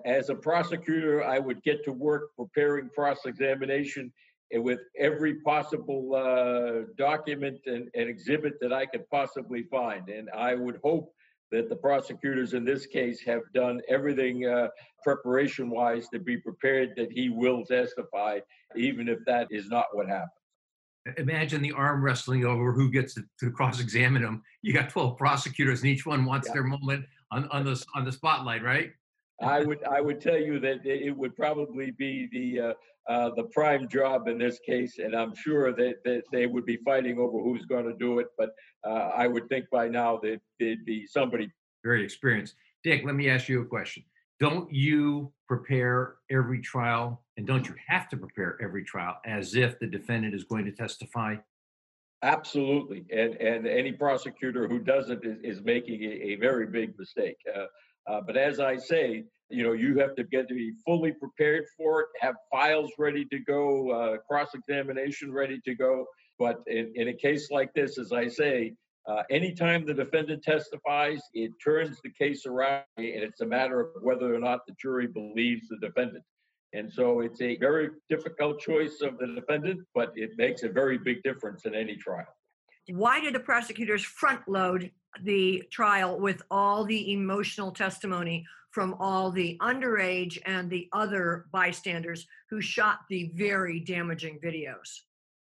As 0.05 0.31
a 0.31 0.35
prosecutor, 0.35 1.23
I 1.23 1.39
would 1.39 1.63
get 1.63 1.85
to 1.85 1.93
work 1.93 2.31
preparing 2.37 2.89
cross 2.89 3.27
examination 3.27 4.13
with 4.53 4.81
every 4.99 5.37
possible 5.37 6.15
uh, 6.15 6.87
document 6.97 7.59
and, 7.67 7.89
and, 7.95 8.09
exhibit 8.09 8.55
that 8.61 8.73
I 8.73 8.87
could 8.87 9.09
possibly 9.11 9.65
find. 9.65 10.09
And 10.09 10.29
I 10.31 10.55
would 10.55 10.79
hope 10.85 11.13
that 11.51 11.69
the 11.69 11.77
prosecutors 11.77 12.55
in 12.55 12.65
this 12.65 12.87
case 12.87 13.21
have 13.23 13.43
done 13.55 13.81
everything 13.89 14.47
uh, 14.47 14.69
preparation 15.03 15.71
wise 15.71 16.09
to 16.09 16.19
be 16.19 16.37
prepared 16.37 16.91
that 16.97 17.13
he 17.13 17.29
will 17.29 17.65
testify, 17.65 18.41
even 18.77 19.09
if 19.09 19.19
that 19.27 19.49
is 19.51 19.69
not 19.69 19.87
what 19.93 20.09
happened. 20.09 20.31
Imagine 21.19 21.61
the 21.61 21.73
arm 21.73 22.03
wrestling 22.03 22.45
over 22.47 22.73
who 22.73 22.91
gets 22.91 23.15
to, 23.15 23.25
to 23.39 23.51
cross 23.51 23.81
examine 23.81 24.23
him. 24.23 24.43
You 24.63 24.73
got 24.73 24.89
12 24.89 25.19
prosecutors, 25.19 25.83
and 25.83 25.91
each 25.91 26.07
one 26.07 26.25
wants 26.25 26.49
yeah. 26.49 26.55
their 26.55 26.65
moment 26.65 27.05
on, 27.31 27.47
on, 27.49 27.65
the, 27.65 27.85
on 27.95 28.05
the 28.05 28.13
spotlight, 28.13 28.63
right? 28.63 28.91
I 29.43 29.61
would 29.61 29.83
I 29.85 30.01
would 30.01 30.21
tell 30.21 30.39
you 30.39 30.61
that 30.61 30.87
it 30.87 31.17
would 31.17 31.35
probably 31.35 31.91
be 31.91 32.29
the 32.33 32.69
uh, 32.69 32.73
uh, 33.09 33.31
the 33.37 33.45
prime 33.45 33.89
job 33.89 34.29
in 34.29 34.39
this 34.39 34.59
case, 34.67 34.99
and 34.99 35.15
I'm 35.15 35.35
sure 35.35 35.73
that, 35.73 36.03
that 36.05 36.23
they 36.33 36.47
would 36.47 36.65
be 36.65 36.79
fighting 36.79 37.19
over 37.19 37.39
who's 37.39 37.67
going 37.67 37.85
to 37.85 37.95
do 37.95 38.19
it. 38.19 38.29
But 38.39 38.51
uh, 38.87 39.11
I 39.15 39.27
would 39.27 39.49
think 39.49 39.67
by 39.71 39.89
now 39.89 40.19
that 40.23 40.41
there'd 40.59 40.85
be 40.85 41.07
somebody 41.07 41.51
very 41.83 42.03
experienced. 42.03 42.55
Dick, 42.83 43.03
let 43.05 43.15
me 43.15 43.29
ask 43.29 43.49
you 43.49 43.61
a 43.61 43.67
question. 43.67 44.05
Don't 44.41 44.73
you 44.73 45.33
prepare 45.49 46.17
every 46.31 46.61
trial, 46.61 47.23
and 47.37 47.47
don't 47.47 47.69
you 47.69 47.75
have 47.87 48.09
to 48.11 48.17
prepare 48.17 48.59
every 48.63 48.85
trial 48.85 49.17
as 49.27 49.55
if 49.55 49.79
the 49.79 49.87
defendant 49.87 50.35
is 50.35 50.45
going 50.45 50.65
to 50.65 50.73
testify? 50.73 51.37
Absolutely, 52.23 53.05
and 53.13 53.35
and 53.35 53.67
any 53.67 53.93
prosecutor 53.93 54.67
who 54.67 54.79
doesn't 54.79 55.25
is, 55.25 55.39
is 55.43 55.63
making 55.63 56.03
a, 56.05 56.33
a, 56.33 56.37
very 56.37 56.67
big 56.67 56.99
mistake. 56.99 57.37
Uh, 57.55 57.67
uh, 58.07 58.21
but 58.27 58.37
as 58.37 58.61
I 58.61 58.77
say, 58.77 59.25
you 59.51 59.63
know, 59.63 59.73
you 59.73 59.99
have 59.99 60.15
to 60.17 60.25
get 60.25 60.49
to 60.49 60.55
be 60.55 60.73
fully 60.85 61.13
prepared 61.13 61.65
for 61.77 62.03
it, 62.03 62.09
have 62.21 62.35
files 62.51 62.91
ready 62.99 63.25
to 63.27 63.39
go, 63.39 63.91
uh, 63.91 64.17
cross-examination 64.29 65.33
ready 65.33 65.61
to 65.65 65.75
go. 65.75 66.07
But 66.39 66.63
in, 66.67 66.93
in, 66.97 67.09
a 67.09 67.15
case 67.15 67.51
like 67.51 67.73
this, 67.75 67.99
as 67.99 68.13
I 68.13 68.27
say, 68.27 68.75
uh, 69.07 69.23
anytime 69.31 69.85
the 69.85 69.95
defendant 69.95 70.43
testifies, 70.43 71.21
it 71.35 71.53
turns 71.63 71.99
the 72.03 72.11
case 72.11 72.47
around, 72.47 72.85
and 72.97 73.07
it's 73.07 73.43
a 73.43 73.47
matter 73.47 73.81
of 73.81 74.03
whether 74.03 74.35
or 74.35 74.39
not 74.39 74.61
the 74.67 74.75
jury 74.81 75.07
believes 75.07 75.69
the 75.69 75.77
defendant. 75.77 76.25
And 76.73 76.93
so 76.93 77.21
it's 77.21 77.41
a 77.41 77.57
very 77.59 77.91
difficult 78.09 78.59
choice 78.59 79.01
of 79.01 79.19
the 79.19 79.29
defendant, 79.29 79.81
but 79.95 80.13
it 80.17 80.31
makes 80.37 80.65
a 80.65 80.69
very 80.69 80.99
big 80.99 81.23
difference 81.23 81.67
in 81.67 81.75
any 81.75 81.97
trial. 81.97 82.27
Why 82.89 83.21
did 83.21 83.35
the 83.35 83.41
prosecutors 83.41 84.03
front 84.03 84.41
load 84.49 84.91
the 85.23 85.63
trial 85.71 86.19
with 86.19 86.43
all 86.51 86.85
the 86.85 87.13
emotional 87.13 87.71
testimony 87.71 88.47
from 88.71 88.95
all 88.99 89.31
the 89.31 89.57
underage 89.61 90.39
and 90.47 90.69
the 90.69 90.89
other 90.93 91.47
bystanders 91.53 92.27
who 92.51 92.61
shot 92.61 93.01
the 93.09 93.31
very 93.35 93.79
damaging 93.81 94.39
videos? 94.43 95.03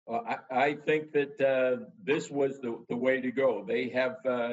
Well, 0.06 0.24
I, 0.28 0.66
I 0.66 0.74
think 0.74 1.10
that 1.12 1.40
uh, 1.40 1.84
this 2.04 2.30
was 2.30 2.60
the, 2.60 2.78
the 2.88 2.96
way 2.96 3.20
to 3.20 3.32
go. 3.32 3.64
They 3.66 3.88
have 3.88 4.16
uh, 4.24 4.50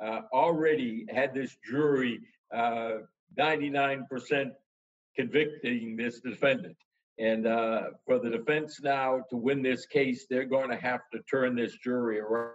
uh, 0.00 0.22
already 0.32 1.06
had 1.08 1.32
this 1.32 1.56
jury 1.68 2.20
99% 2.52 2.90
uh, 3.38 4.50
convicting 5.14 5.96
this 5.96 6.20
defendant. 6.20 6.76
And 7.18 7.46
uh, 7.46 7.82
for 8.04 8.18
the 8.18 8.28
defense 8.28 8.80
now 8.82 9.22
to 9.30 9.36
win 9.36 9.62
this 9.62 9.86
case, 9.86 10.26
they're 10.28 10.44
going 10.44 10.70
to 10.70 10.76
have 10.76 11.00
to 11.12 11.20
turn 11.30 11.54
this 11.54 11.76
jury 11.76 12.18
around. 12.20 12.52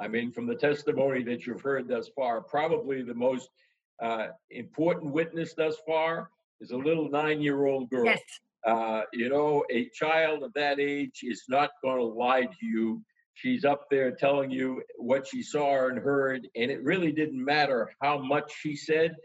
I 0.00 0.08
mean, 0.08 0.32
from 0.32 0.46
the 0.46 0.54
testimony 0.54 1.22
that 1.24 1.46
you've 1.46 1.60
heard 1.60 1.88
thus 1.88 2.08
far, 2.16 2.40
probably 2.40 3.02
the 3.02 3.14
most 3.14 3.50
uh, 4.02 4.28
important 4.50 5.12
witness 5.12 5.52
thus 5.54 5.76
far 5.86 6.30
is 6.60 6.70
a 6.70 6.76
little 6.76 7.10
nine 7.10 7.42
year 7.42 7.66
old 7.66 7.90
girl. 7.90 8.06
Yes. 8.06 8.20
Uh, 8.66 9.02
you 9.12 9.28
know, 9.28 9.64
a 9.70 9.88
child 9.90 10.42
of 10.42 10.52
that 10.54 10.80
age 10.80 11.20
is 11.22 11.44
not 11.48 11.70
going 11.82 11.98
to 11.98 12.04
lie 12.04 12.42
to 12.42 12.66
you. 12.66 13.02
She's 13.34 13.64
up 13.64 13.86
there 13.90 14.10
telling 14.10 14.50
you 14.50 14.82
what 14.96 15.26
she 15.26 15.42
saw 15.42 15.88
and 15.88 15.98
heard, 15.98 16.46
and 16.56 16.70
it 16.70 16.82
really 16.82 17.12
didn't 17.12 17.42
matter 17.42 17.90
how 18.02 18.18
much 18.18 18.52
she 18.60 18.76
said 18.76 19.16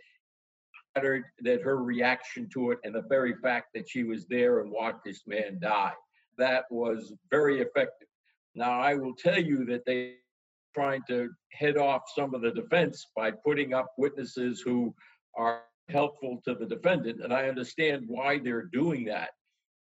mattered 0.95 1.25
that 1.41 1.61
her 1.61 1.83
reaction 1.83 2.49
to 2.53 2.71
it 2.71 2.79
and 2.83 2.95
the 2.95 3.03
very 3.09 3.35
fact 3.43 3.67
that 3.73 3.89
she 3.89 4.03
was 4.03 4.25
there 4.27 4.59
and 4.59 4.71
watched 4.71 5.03
this 5.05 5.21
man 5.27 5.59
die. 5.61 5.91
That 6.37 6.65
was 6.69 7.13
very 7.29 7.61
effective. 7.61 8.07
Now, 8.55 8.79
I 8.79 8.95
will 8.95 9.13
tell 9.13 9.41
you 9.41 9.65
that 9.65 9.85
they 9.85 10.15
trying 10.75 11.01
to 11.07 11.29
head 11.51 11.77
off 11.77 12.03
some 12.13 12.35
of 12.35 12.41
the 12.41 12.51
defense 12.51 13.07
by 13.15 13.31
putting 13.31 13.73
up 13.73 13.93
witnesses 13.97 14.61
who 14.61 14.93
are 15.37 15.61
helpful 15.89 16.41
to 16.45 16.53
the 16.55 16.65
defendant. 16.65 17.23
And 17.23 17.33
I 17.33 17.47
understand 17.47 18.03
why 18.07 18.39
they're 18.39 18.69
doing 18.73 19.05
that. 19.05 19.29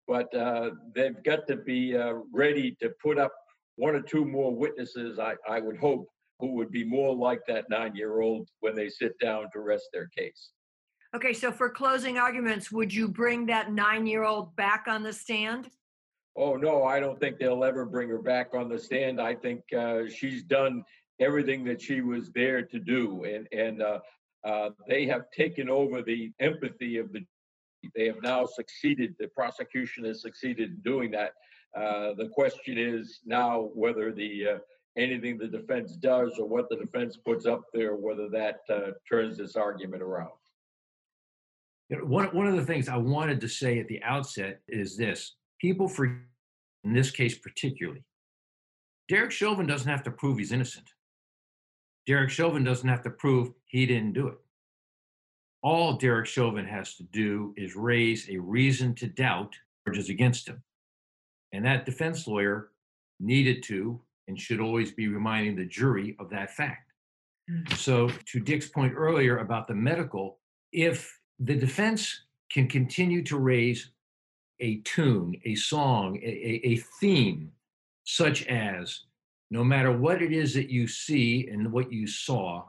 But 0.07 0.33
uh, 0.35 0.71
they've 0.93 1.23
got 1.23 1.47
to 1.47 1.55
be 1.55 1.95
uh, 1.95 2.15
ready 2.33 2.75
to 2.81 2.91
put 3.01 3.17
up 3.17 3.31
one 3.77 3.95
or 3.95 4.01
two 4.01 4.25
more 4.25 4.53
witnesses, 4.53 5.19
I, 5.19 5.35
I 5.49 5.61
would 5.61 5.77
hope, 5.77 6.07
who 6.39 6.53
would 6.55 6.71
be 6.71 6.83
more 6.83 7.15
like 7.15 7.39
that 7.47 7.65
nine 7.69 7.95
year 7.95 8.19
old 8.19 8.49
when 8.59 8.75
they 8.75 8.89
sit 8.89 9.17
down 9.19 9.45
to 9.53 9.59
rest 9.59 9.85
their 9.93 10.09
case. 10.17 10.51
Okay, 11.15 11.33
so 11.33 11.51
for 11.51 11.69
closing 11.69 12.17
arguments, 12.17 12.71
would 12.71 12.93
you 12.93 13.07
bring 13.07 13.45
that 13.45 13.71
nine 13.71 14.05
year 14.05 14.23
old 14.23 14.55
back 14.55 14.85
on 14.87 15.03
the 15.03 15.13
stand? 15.13 15.69
Oh, 16.35 16.55
no, 16.55 16.83
I 16.83 16.99
don't 16.99 17.19
think 17.19 17.37
they'll 17.37 17.63
ever 17.63 17.85
bring 17.85 18.09
her 18.09 18.21
back 18.21 18.53
on 18.53 18.69
the 18.69 18.79
stand. 18.79 19.19
I 19.19 19.35
think 19.35 19.61
uh, 19.77 20.07
she's 20.07 20.43
done 20.43 20.83
everything 21.19 21.63
that 21.65 21.81
she 21.81 22.01
was 22.01 22.31
there 22.31 22.61
to 22.63 22.79
do. 22.79 23.25
And, 23.25 23.47
and 23.51 23.81
uh, 23.81 23.99
uh, 24.43 24.69
they 24.87 25.05
have 25.07 25.29
taken 25.31 25.69
over 25.69 26.01
the 26.01 26.31
empathy 26.39 26.97
of 26.97 27.11
the. 27.11 27.25
They 27.95 28.05
have 28.05 28.21
now 28.21 28.45
succeeded. 28.45 29.15
The 29.19 29.27
prosecution 29.29 30.05
has 30.05 30.21
succeeded 30.21 30.69
in 30.69 30.81
doing 30.81 31.11
that. 31.11 31.33
Uh, 31.75 32.13
the 32.13 32.29
question 32.31 32.77
is 32.77 33.21
now 33.25 33.69
whether 33.73 34.11
the 34.11 34.47
uh, 34.47 34.57
anything 34.97 35.37
the 35.37 35.47
defense 35.47 35.95
does 35.95 36.37
or 36.37 36.47
what 36.47 36.69
the 36.69 36.75
defense 36.75 37.17
puts 37.17 37.45
up 37.45 37.63
there, 37.73 37.95
whether 37.95 38.29
that 38.29 38.59
uh, 38.69 38.91
turns 39.09 39.37
this 39.37 39.55
argument 39.55 40.03
around. 40.03 40.31
One, 42.03 42.27
one 42.27 42.47
of 42.47 42.55
the 42.55 42.65
things 42.65 42.87
I 42.87 42.97
wanted 42.97 43.41
to 43.41 43.49
say 43.49 43.79
at 43.79 43.87
the 43.87 44.01
outset 44.03 44.61
is 44.67 44.95
this 44.95 45.35
people 45.61 45.87
forget, 45.87 46.17
in 46.83 46.93
this 46.93 47.11
case 47.11 47.37
particularly, 47.37 48.03
Derek 49.07 49.31
Chauvin 49.31 49.67
doesn't 49.67 49.89
have 49.89 50.03
to 50.03 50.11
prove 50.11 50.39
he's 50.39 50.51
innocent. 50.51 50.87
Derek 52.07 52.31
Chauvin 52.31 52.63
doesn't 52.63 52.89
have 52.89 53.03
to 53.03 53.11
prove 53.11 53.51
he 53.67 53.85
didn't 53.85 54.13
do 54.13 54.27
it. 54.27 54.37
All 55.61 55.93
Derek 55.93 56.25
Chauvin 56.25 56.65
has 56.65 56.95
to 56.95 57.03
do 57.03 57.53
is 57.55 57.75
raise 57.75 58.27
a 58.29 58.37
reason 58.37 58.95
to 58.95 59.07
doubt 59.07 59.53
charges 59.85 60.09
against 60.09 60.47
him. 60.47 60.63
And 61.53 61.63
that 61.65 61.85
defense 61.85 62.25
lawyer 62.25 62.69
needed 63.19 63.61
to 63.63 64.01
and 64.27 64.39
should 64.39 64.59
always 64.59 64.91
be 64.91 65.07
reminding 65.07 65.55
the 65.55 65.65
jury 65.65 66.15
of 66.19 66.29
that 66.31 66.55
fact. 66.55 66.91
Mm. 67.49 67.77
So, 67.77 68.09
to 68.27 68.39
Dick's 68.39 68.69
point 68.69 68.93
earlier 68.95 69.39
about 69.39 69.67
the 69.67 69.75
medical, 69.75 70.39
if 70.71 71.19
the 71.39 71.55
defense 71.55 72.23
can 72.51 72.67
continue 72.67 73.23
to 73.23 73.37
raise 73.37 73.91
a 74.61 74.77
tune, 74.81 75.35
a 75.45 75.55
song, 75.55 76.17
a, 76.17 76.61
a, 76.63 76.75
theme, 76.99 77.51
such 78.03 78.45
as 78.47 79.01
no 79.49 79.63
matter 79.63 79.91
what 79.91 80.21
it 80.21 80.31
is 80.31 80.53
that 80.53 80.69
you 80.69 80.87
see 80.87 81.47
and 81.51 81.71
what 81.71 81.91
you 81.91 82.07
saw, 82.07 82.63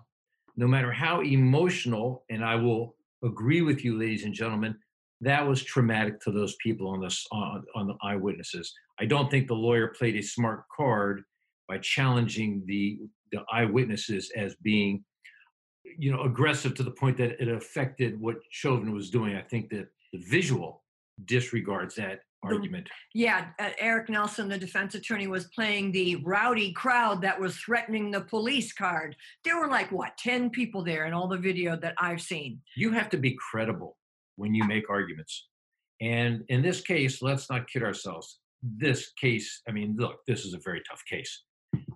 no 0.56 0.66
matter 0.66 0.90
how 0.90 1.20
emotional, 1.22 2.24
and 2.30 2.44
I 2.44 2.56
will 2.56 2.96
agree 3.22 3.62
with 3.62 3.84
you, 3.84 3.98
ladies 3.98 4.24
and 4.24 4.34
gentlemen, 4.34 4.74
that 5.20 5.46
was 5.46 5.62
traumatic 5.62 6.20
to 6.22 6.32
those 6.32 6.56
people 6.56 6.88
on 6.88 7.00
the 7.00 7.16
on, 7.30 7.62
on 7.76 7.86
the 7.86 7.94
eyewitnesses. 8.02 8.74
I 8.98 9.04
don't 9.04 9.30
think 9.30 9.46
the 9.46 9.54
lawyer 9.54 9.88
played 9.88 10.16
a 10.16 10.22
smart 10.22 10.64
card 10.74 11.22
by 11.68 11.78
challenging 11.78 12.64
the 12.66 12.98
the 13.30 13.42
eyewitnesses 13.52 14.32
as 14.36 14.56
being 14.56 15.04
you 15.98 16.12
know, 16.12 16.22
aggressive 16.22 16.74
to 16.74 16.82
the 16.82 16.90
point 16.90 17.16
that 17.18 17.40
it 17.40 17.48
affected 17.48 18.20
what 18.20 18.36
Chauvin 18.50 18.92
was 18.92 19.10
doing. 19.10 19.36
I 19.36 19.42
think 19.42 19.70
that 19.70 19.88
the 20.12 20.22
visual 20.28 20.81
disregards 21.24 21.94
that 21.96 22.20
argument. 22.42 22.88
Yeah, 23.14 23.46
uh, 23.58 23.70
Eric 23.78 24.08
Nelson, 24.08 24.48
the 24.48 24.58
defense 24.58 24.94
attorney, 24.94 25.26
was 25.26 25.46
playing 25.54 25.92
the 25.92 26.16
rowdy 26.16 26.72
crowd 26.72 27.22
that 27.22 27.38
was 27.38 27.56
threatening 27.56 28.10
the 28.10 28.22
police 28.22 28.72
card. 28.72 29.16
There 29.44 29.58
were 29.58 29.68
like, 29.68 29.92
what, 29.92 30.16
10 30.18 30.50
people 30.50 30.82
there 30.82 31.06
in 31.06 31.12
all 31.12 31.28
the 31.28 31.38
video 31.38 31.76
that 31.76 31.94
I've 31.98 32.20
seen. 32.20 32.60
You 32.76 32.90
have 32.92 33.08
to 33.10 33.18
be 33.18 33.36
credible 33.50 33.96
when 34.36 34.54
you 34.54 34.64
make 34.64 34.90
arguments. 34.90 35.48
And 36.00 36.42
in 36.48 36.62
this 36.62 36.80
case, 36.80 37.22
let's 37.22 37.48
not 37.48 37.68
kid 37.68 37.82
ourselves. 37.82 38.38
This 38.62 39.12
case, 39.20 39.62
I 39.68 39.72
mean, 39.72 39.96
look, 39.98 40.16
this 40.26 40.44
is 40.44 40.54
a 40.54 40.58
very 40.64 40.82
tough 40.88 41.02
case. 41.08 41.42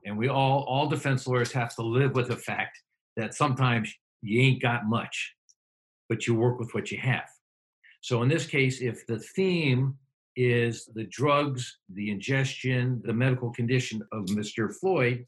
And 0.05 0.17
we 0.17 0.29
all, 0.29 0.65
all 0.69 0.89
defense 0.89 1.27
lawyers 1.27 1.53
have 1.53 1.75
to 1.77 1.83
live 1.83 2.15
with 2.15 2.29
the 2.29 2.37
fact 2.37 2.79
that 3.17 3.35
sometimes 3.35 3.93
you 4.23 4.41
ain't 4.41 4.63
got 4.63 4.87
much, 4.87 5.35
but 6.09 6.27
you 6.27 6.35
work 6.35 6.59
with 6.59 6.73
what 6.73 6.91
you 6.91 6.99
have. 6.99 7.29
So 8.07 8.23
in 8.23 8.29
this 8.29 8.47
case, 8.47 8.83
if 8.83 9.05
the 9.09 9.19
theme 9.19 9.97
is 10.37 10.89
the 10.95 11.09
drugs, 11.11 11.79
the 11.93 12.13
ingestion, 12.13 13.03
the 13.05 13.13
medical 13.13 13.51
condition 13.51 14.01
of 14.13 14.27
Mr. 14.27 14.73
Floyd, 14.73 15.27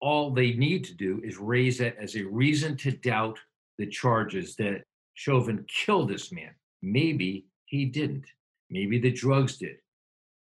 all 0.00 0.30
they 0.30 0.52
need 0.52 0.84
to 0.84 0.94
do 0.94 1.20
is 1.24 1.38
raise 1.38 1.78
that 1.78 1.96
as 2.00 2.14
a 2.14 2.22
reason 2.22 2.76
to 2.76 2.92
doubt 2.92 3.40
the 3.76 3.88
charges 3.88 4.54
that 4.54 4.84
Chauvin 5.14 5.66
killed 5.66 6.10
this 6.10 6.30
man. 6.30 6.52
Maybe 6.80 7.46
he 7.64 7.86
didn't. 7.86 8.26
Maybe 8.70 9.00
the 9.00 9.10
drugs 9.10 9.56
did. 9.56 9.78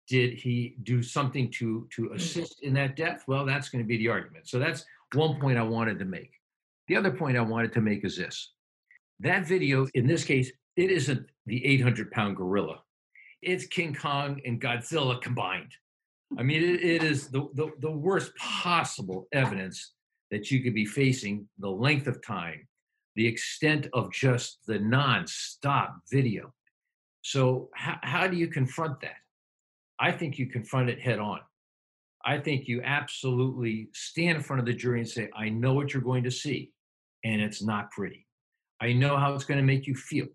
Did 0.07 0.35
he 0.35 0.77
do 0.83 1.03
something 1.03 1.51
to 1.57 1.89
to 1.93 2.03
mm. 2.03 2.15
assist 2.15 2.63
in 2.63 2.73
that 2.75 2.95
death? 2.95 3.25
Well, 3.27 3.45
that's 3.45 3.67
going 3.67 3.83
to 3.83 3.87
be 3.87 3.97
the 3.97 4.07
argument. 4.07 4.47
So 4.47 4.59
that's 4.59 4.85
one 5.13 5.41
point 5.41 5.57
I 5.57 5.63
wanted 5.63 5.99
to 5.99 6.05
make. 6.05 6.31
The 6.87 6.95
other 6.95 7.11
point 7.11 7.35
I 7.35 7.41
wanted 7.41 7.73
to 7.73 7.81
make 7.81 8.05
is 8.05 8.15
this 8.15 8.53
that 9.19 9.45
video, 9.45 9.87
in 9.93 10.07
this 10.07 10.23
case, 10.23 10.51
it 10.75 10.91
isn't 10.91 11.27
the 11.45 11.65
800 11.65 12.11
pound 12.11 12.37
gorilla, 12.37 12.81
it's 13.41 13.65
King 13.67 13.93
Kong 13.93 14.41
and 14.45 14.61
Godzilla 14.61 15.21
combined. 15.21 15.71
I 16.37 16.43
mean, 16.43 16.63
it, 16.63 16.83
it 16.83 17.03
is 17.03 17.27
the, 17.27 17.47
the, 17.53 17.71
the 17.79 17.91
worst 17.91 18.35
possible 18.37 19.27
evidence 19.31 19.93
that 20.31 20.49
you 20.51 20.63
could 20.63 20.73
be 20.73 20.85
facing 20.85 21.47
the 21.59 21.69
length 21.69 22.07
of 22.07 22.25
time, 22.25 22.67
the 23.15 23.27
extent 23.27 23.87
of 23.93 24.11
just 24.11 24.59
the 24.65 24.79
non-stop 24.79 25.97
video. 26.11 26.53
So, 27.21 27.69
how, 27.75 27.97
how 28.01 28.27
do 28.27 28.35
you 28.35 28.47
confront 28.47 28.99
that? 29.01 29.15
I 29.99 30.11
think 30.11 30.37
you 30.37 30.47
confront 30.47 30.89
it 30.89 30.99
head 30.99 31.19
on. 31.19 31.39
I 32.25 32.39
think 32.39 32.67
you 32.67 32.81
absolutely 32.83 33.89
stand 33.93 34.37
in 34.37 34.43
front 34.43 34.59
of 34.59 34.65
the 34.65 34.73
jury 34.73 34.99
and 34.99 35.07
say, 35.07 35.29
I 35.35 35.49
know 35.49 35.73
what 35.73 35.93
you're 35.93 36.01
going 36.01 36.23
to 36.23 36.31
see, 36.31 36.71
and 37.23 37.41
it's 37.41 37.63
not 37.63 37.91
pretty. 37.91 38.25
I 38.81 38.93
know 38.93 39.15
how 39.17 39.33
it's 39.33 39.45
going 39.45 39.59
to 39.59 39.63
make 39.63 39.87
you 39.87 39.95
feel, 39.95 40.25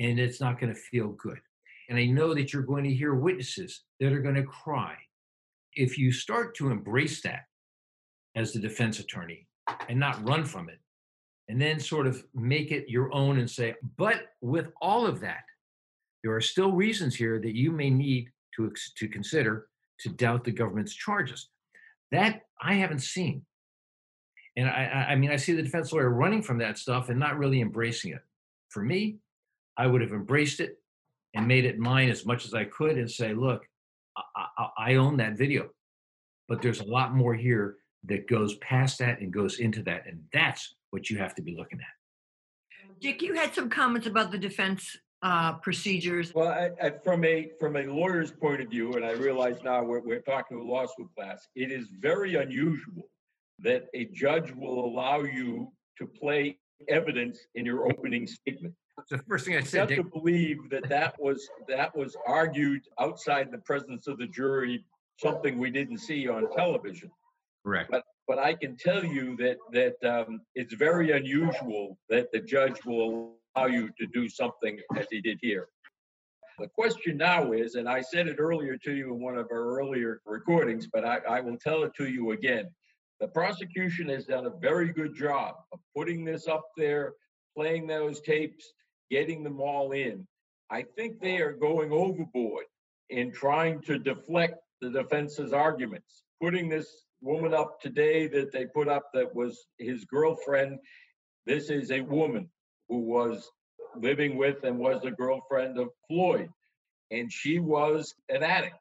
and 0.00 0.18
it's 0.18 0.40
not 0.40 0.58
going 0.58 0.72
to 0.72 0.80
feel 0.80 1.08
good. 1.10 1.38
And 1.88 1.98
I 1.98 2.06
know 2.06 2.34
that 2.34 2.52
you're 2.52 2.62
going 2.62 2.84
to 2.84 2.94
hear 2.94 3.14
witnesses 3.14 3.82
that 4.00 4.12
are 4.12 4.22
going 4.22 4.34
to 4.36 4.44
cry. 4.44 4.96
If 5.74 5.98
you 5.98 6.10
start 6.10 6.56
to 6.56 6.70
embrace 6.70 7.20
that 7.22 7.44
as 8.34 8.52
the 8.52 8.60
defense 8.60 8.98
attorney 8.98 9.46
and 9.88 10.00
not 10.00 10.26
run 10.26 10.44
from 10.44 10.68
it, 10.68 10.78
and 11.48 11.60
then 11.60 11.80
sort 11.80 12.06
of 12.06 12.24
make 12.32 12.70
it 12.70 12.88
your 12.88 13.12
own 13.12 13.38
and 13.38 13.50
say, 13.50 13.74
but 13.96 14.28
with 14.40 14.68
all 14.80 15.04
of 15.04 15.20
that, 15.20 15.42
there 16.22 16.34
are 16.34 16.40
still 16.40 16.72
reasons 16.72 17.14
here 17.14 17.40
that 17.40 17.56
you 17.56 17.72
may 17.72 17.90
need 17.90 18.28
to, 18.56 18.72
to 18.96 19.08
consider 19.08 19.66
to 20.00 20.10
doubt 20.10 20.44
the 20.44 20.52
government's 20.52 20.94
charges. 20.94 21.48
That 22.12 22.42
I 22.62 22.74
haven't 22.74 23.00
seen. 23.00 23.44
And 24.56 24.68
I, 24.68 25.08
I 25.10 25.16
mean, 25.16 25.30
I 25.30 25.36
see 25.36 25.52
the 25.52 25.62
defense 25.62 25.92
lawyer 25.92 26.10
running 26.10 26.42
from 26.42 26.58
that 26.58 26.78
stuff 26.78 27.08
and 27.08 27.18
not 27.18 27.38
really 27.38 27.60
embracing 27.60 28.12
it. 28.12 28.22
For 28.68 28.82
me, 28.82 29.18
I 29.80 29.86
would 29.86 30.02
have 30.02 30.12
embraced 30.12 30.60
it 30.60 30.76
and 31.32 31.48
made 31.48 31.64
it 31.64 31.78
mine 31.78 32.10
as 32.10 32.26
much 32.26 32.44
as 32.44 32.52
I 32.52 32.64
could 32.64 32.98
and 32.98 33.10
say, 33.10 33.32
look, 33.32 33.64
I, 34.14 34.44
I, 34.58 34.68
I 34.78 34.94
own 34.96 35.16
that 35.16 35.38
video, 35.38 35.70
but 36.48 36.60
there's 36.60 36.80
a 36.80 36.84
lot 36.84 37.14
more 37.14 37.34
here 37.34 37.76
that 38.04 38.28
goes 38.28 38.56
past 38.56 38.98
that 38.98 39.20
and 39.20 39.32
goes 39.32 39.58
into 39.58 39.82
that. 39.84 40.06
And 40.06 40.20
that's 40.34 40.74
what 40.90 41.08
you 41.08 41.16
have 41.16 41.34
to 41.36 41.42
be 41.42 41.56
looking 41.56 41.78
at. 41.80 43.00
Dick, 43.00 43.22
you 43.22 43.32
had 43.32 43.54
some 43.54 43.70
comments 43.70 44.06
about 44.06 44.30
the 44.30 44.36
defense 44.36 44.98
uh, 45.22 45.54
procedures. 45.54 46.34
Well, 46.34 46.48
I, 46.48 46.72
I, 46.82 46.90
from 47.02 47.24
a 47.24 47.50
from 47.58 47.76
a 47.76 47.84
lawyer's 47.84 48.30
point 48.30 48.60
of 48.60 48.68
view, 48.68 48.92
and 48.94 49.04
I 49.04 49.12
realize 49.12 49.62
now 49.64 49.82
we're, 49.82 50.00
we're 50.00 50.20
talking 50.20 50.58
to 50.58 50.62
a 50.62 50.68
law 50.70 50.84
school 50.84 51.08
class, 51.16 51.48
it 51.56 51.72
is 51.72 51.88
very 51.98 52.34
unusual 52.34 53.08
that 53.60 53.86
a 53.94 54.04
judge 54.12 54.52
will 54.52 54.84
allow 54.84 55.22
you 55.22 55.72
to 55.96 56.06
play 56.06 56.58
evidence 56.88 57.38
in 57.54 57.64
your 57.64 57.86
opening 57.86 58.26
statement. 58.26 58.74
The 59.10 59.18
first 59.18 59.46
thing 59.46 59.56
I 59.56 59.62
said. 59.62 59.88
Got 59.88 59.96
to 59.96 60.04
believe 60.04 60.70
that 60.70 60.88
that 60.88 61.14
was 61.20 61.48
that 61.68 61.96
was 61.96 62.16
argued 62.26 62.82
outside 62.98 63.50
the 63.50 63.58
presence 63.58 64.06
of 64.06 64.18
the 64.18 64.26
jury, 64.26 64.84
something 65.18 65.58
we 65.58 65.70
didn't 65.70 65.98
see 65.98 66.28
on 66.28 66.50
television. 66.54 67.10
Correct. 67.64 67.90
But 67.90 68.04
but 68.26 68.38
I 68.38 68.54
can 68.54 68.76
tell 68.76 69.04
you 69.04 69.36
that 69.36 69.58
that 69.72 69.96
um, 70.08 70.40
it's 70.54 70.74
very 70.74 71.12
unusual 71.12 71.98
that 72.08 72.30
the 72.32 72.40
judge 72.40 72.84
will 72.84 73.34
allow 73.56 73.66
you 73.66 73.90
to 73.98 74.06
do 74.12 74.28
something 74.28 74.78
as 74.96 75.06
he 75.10 75.20
did 75.20 75.38
here. 75.40 75.68
The 76.58 76.68
question 76.68 77.16
now 77.16 77.52
is, 77.52 77.74
and 77.76 77.88
I 77.88 78.02
said 78.02 78.28
it 78.28 78.36
earlier 78.38 78.76
to 78.76 78.92
you 78.92 79.14
in 79.14 79.20
one 79.20 79.38
of 79.38 79.46
our 79.50 79.80
earlier 79.80 80.20
recordings, 80.26 80.86
but 80.92 81.06
I, 81.06 81.18
I 81.28 81.40
will 81.40 81.56
tell 81.56 81.84
it 81.84 81.92
to 81.96 82.06
you 82.06 82.32
again. 82.32 82.68
The 83.18 83.28
prosecution 83.28 84.08
has 84.10 84.26
done 84.26 84.46
a 84.46 84.50
very 84.50 84.92
good 84.92 85.14
job 85.14 85.56
of 85.72 85.80
putting 85.96 86.22
this 86.24 86.48
up 86.48 86.64
there, 86.76 87.14
playing 87.56 87.86
those 87.86 88.20
tapes, 88.20 88.72
getting 89.10 89.42
them 89.42 89.60
all 89.60 89.92
in. 89.92 90.26
I 90.70 90.84
think 90.96 91.20
they 91.20 91.38
are 91.38 91.52
going 91.52 91.92
overboard 91.92 92.64
in 93.08 93.32
trying 93.32 93.80
to 93.82 93.98
deflect 93.98 94.54
the 94.80 94.90
defense's 94.90 95.52
arguments. 95.52 96.22
Putting 96.40 96.68
this 96.68 97.04
woman 97.20 97.52
up 97.52 97.80
today 97.80 98.28
that 98.28 98.52
they 98.52 98.66
put 98.66 98.88
up 98.88 99.04
that 99.12 99.34
was 99.34 99.66
his 99.78 100.04
girlfriend, 100.04 100.78
this 101.46 101.70
is 101.70 101.90
a 101.90 102.00
woman 102.00 102.48
who 102.88 102.98
was 103.00 103.50
living 103.96 104.36
with 104.36 104.62
and 104.64 104.78
was 104.78 105.02
the 105.02 105.10
girlfriend 105.10 105.78
of 105.78 105.88
Floyd. 106.08 106.48
And 107.10 107.32
she 107.32 107.58
was 107.58 108.14
an 108.28 108.42
addict 108.42 108.76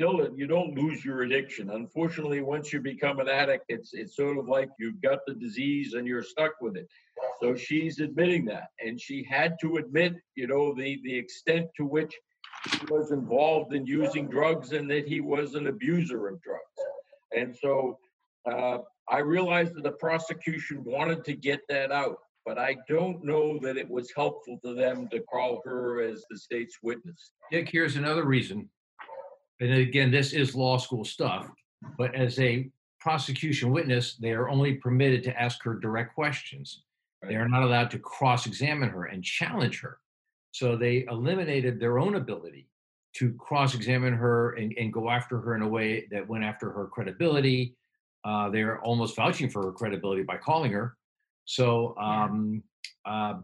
still 0.00 0.26
you 0.34 0.46
don't 0.46 0.74
lose 0.74 1.04
your 1.04 1.22
addiction. 1.22 1.70
Unfortunately, 1.70 2.40
once 2.40 2.72
you 2.72 2.80
become 2.80 3.20
an 3.20 3.28
addict, 3.28 3.66
it's 3.68 3.92
it's 3.92 4.16
sort 4.16 4.38
of 4.38 4.48
like 4.48 4.70
you've 4.78 5.00
got 5.02 5.18
the 5.26 5.34
disease 5.34 5.92
and 5.92 6.06
you're 6.06 6.22
stuck 6.22 6.52
with 6.62 6.76
it. 6.76 6.88
So 7.42 7.54
she's 7.54 8.00
admitting 8.00 8.46
that, 8.46 8.68
and 8.80 8.98
she 8.98 9.22
had 9.28 9.56
to 9.60 9.76
admit, 9.76 10.14
you 10.36 10.46
know, 10.46 10.74
the 10.74 10.98
the 11.04 11.14
extent 11.14 11.66
to 11.76 11.84
which 11.84 12.14
he 12.70 12.86
was 12.86 13.12
involved 13.12 13.74
in 13.74 13.84
using 13.84 14.26
drugs 14.28 14.72
and 14.72 14.90
that 14.90 15.06
he 15.06 15.20
was 15.20 15.54
an 15.54 15.66
abuser 15.66 16.28
of 16.28 16.40
drugs. 16.40 16.80
And 17.36 17.54
so 17.54 17.98
uh, 18.50 18.78
I 19.08 19.18
realized 19.18 19.74
that 19.74 19.82
the 19.82 19.92
prosecution 19.92 20.82
wanted 20.82 21.24
to 21.26 21.34
get 21.34 21.60
that 21.68 21.92
out, 21.92 22.16
but 22.46 22.58
I 22.58 22.76
don't 22.88 23.22
know 23.22 23.58
that 23.62 23.76
it 23.76 23.88
was 23.88 24.12
helpful 24.16 24.58
to 24.64 24.74
them 24.74 25.08
to 25.08 25.20
call 25.20 25.60
her 25.64 26.02
as 26.02 26.24
the 26.30 26.38
state's 26.38 26.78
witness. 26.82 27.32
Dick, 27.50 27.68
here's 27.70 27.96
another 27.96 28.24
reason 28.24 28.68
and 29.60 29.72
again, 29.72 30.10
this 30.10 30.32
is 30.32 30.54
law 30.54 30.78
school 30.78 31.04
stuff, 31.04 31.48
but 31.98 32.14
as 32.14 32.38
a 32.38 32.70
prosecution 32.98 33.70
witness, 33.70 34.16
they 34.16 34.32
are 34.32 34.48
only 34.48 34.74
permitted 34.74 35.22
to 35.24 35.40
ask 35.40 35.62
her 35.64 35.74
direct 35.74 36.14
questions. 36.14 36.82
They 37.26 37.36
are 37.36 37.48
not 37.48 37.62
allowed 37.62 37.90
to 37.90 37.98
cross 37.98 38.46
examine 38.46 38.88
her 38.88 39.06
and 39.06 39.22
challenge 39.22 39.80
her. 39.80 39.98
So 40.52 40.76
they 40.76 41.06
eliminated 41.10 41.78
their 41.78 41.98
own 41.98 42.16
ability 42.16 42.68
to 43.16 43.32
cross 43.34 43.74
examine 43.74 44.14
her 44.14 44.52
and, 44.52 44.72
and, 44.78 44.92
go 44.92 45.10
after 45.10 45.38
her 45.40 45.54
in 45.56 45.62
a 45.62 45.68
way 45.68 46.06
that 46.10 46.28
went 46.28 46.44
after 46.44 46.70
her 46.70 46.86
credibility. 46.86 47.74
Uh, 48.24 48.48
they're 48.50 48.80
almost 48.82 49.16
vouching 49.16 49.50
for 49.50 49.64
her 49.64 49.72
credibility 49.72 50.22
by 50.22 50.36
calling 50.36 50.72
her. 50.72 50.96
So 51.44 51.96
um, 51.98 52.62
uh, 53.04 53.34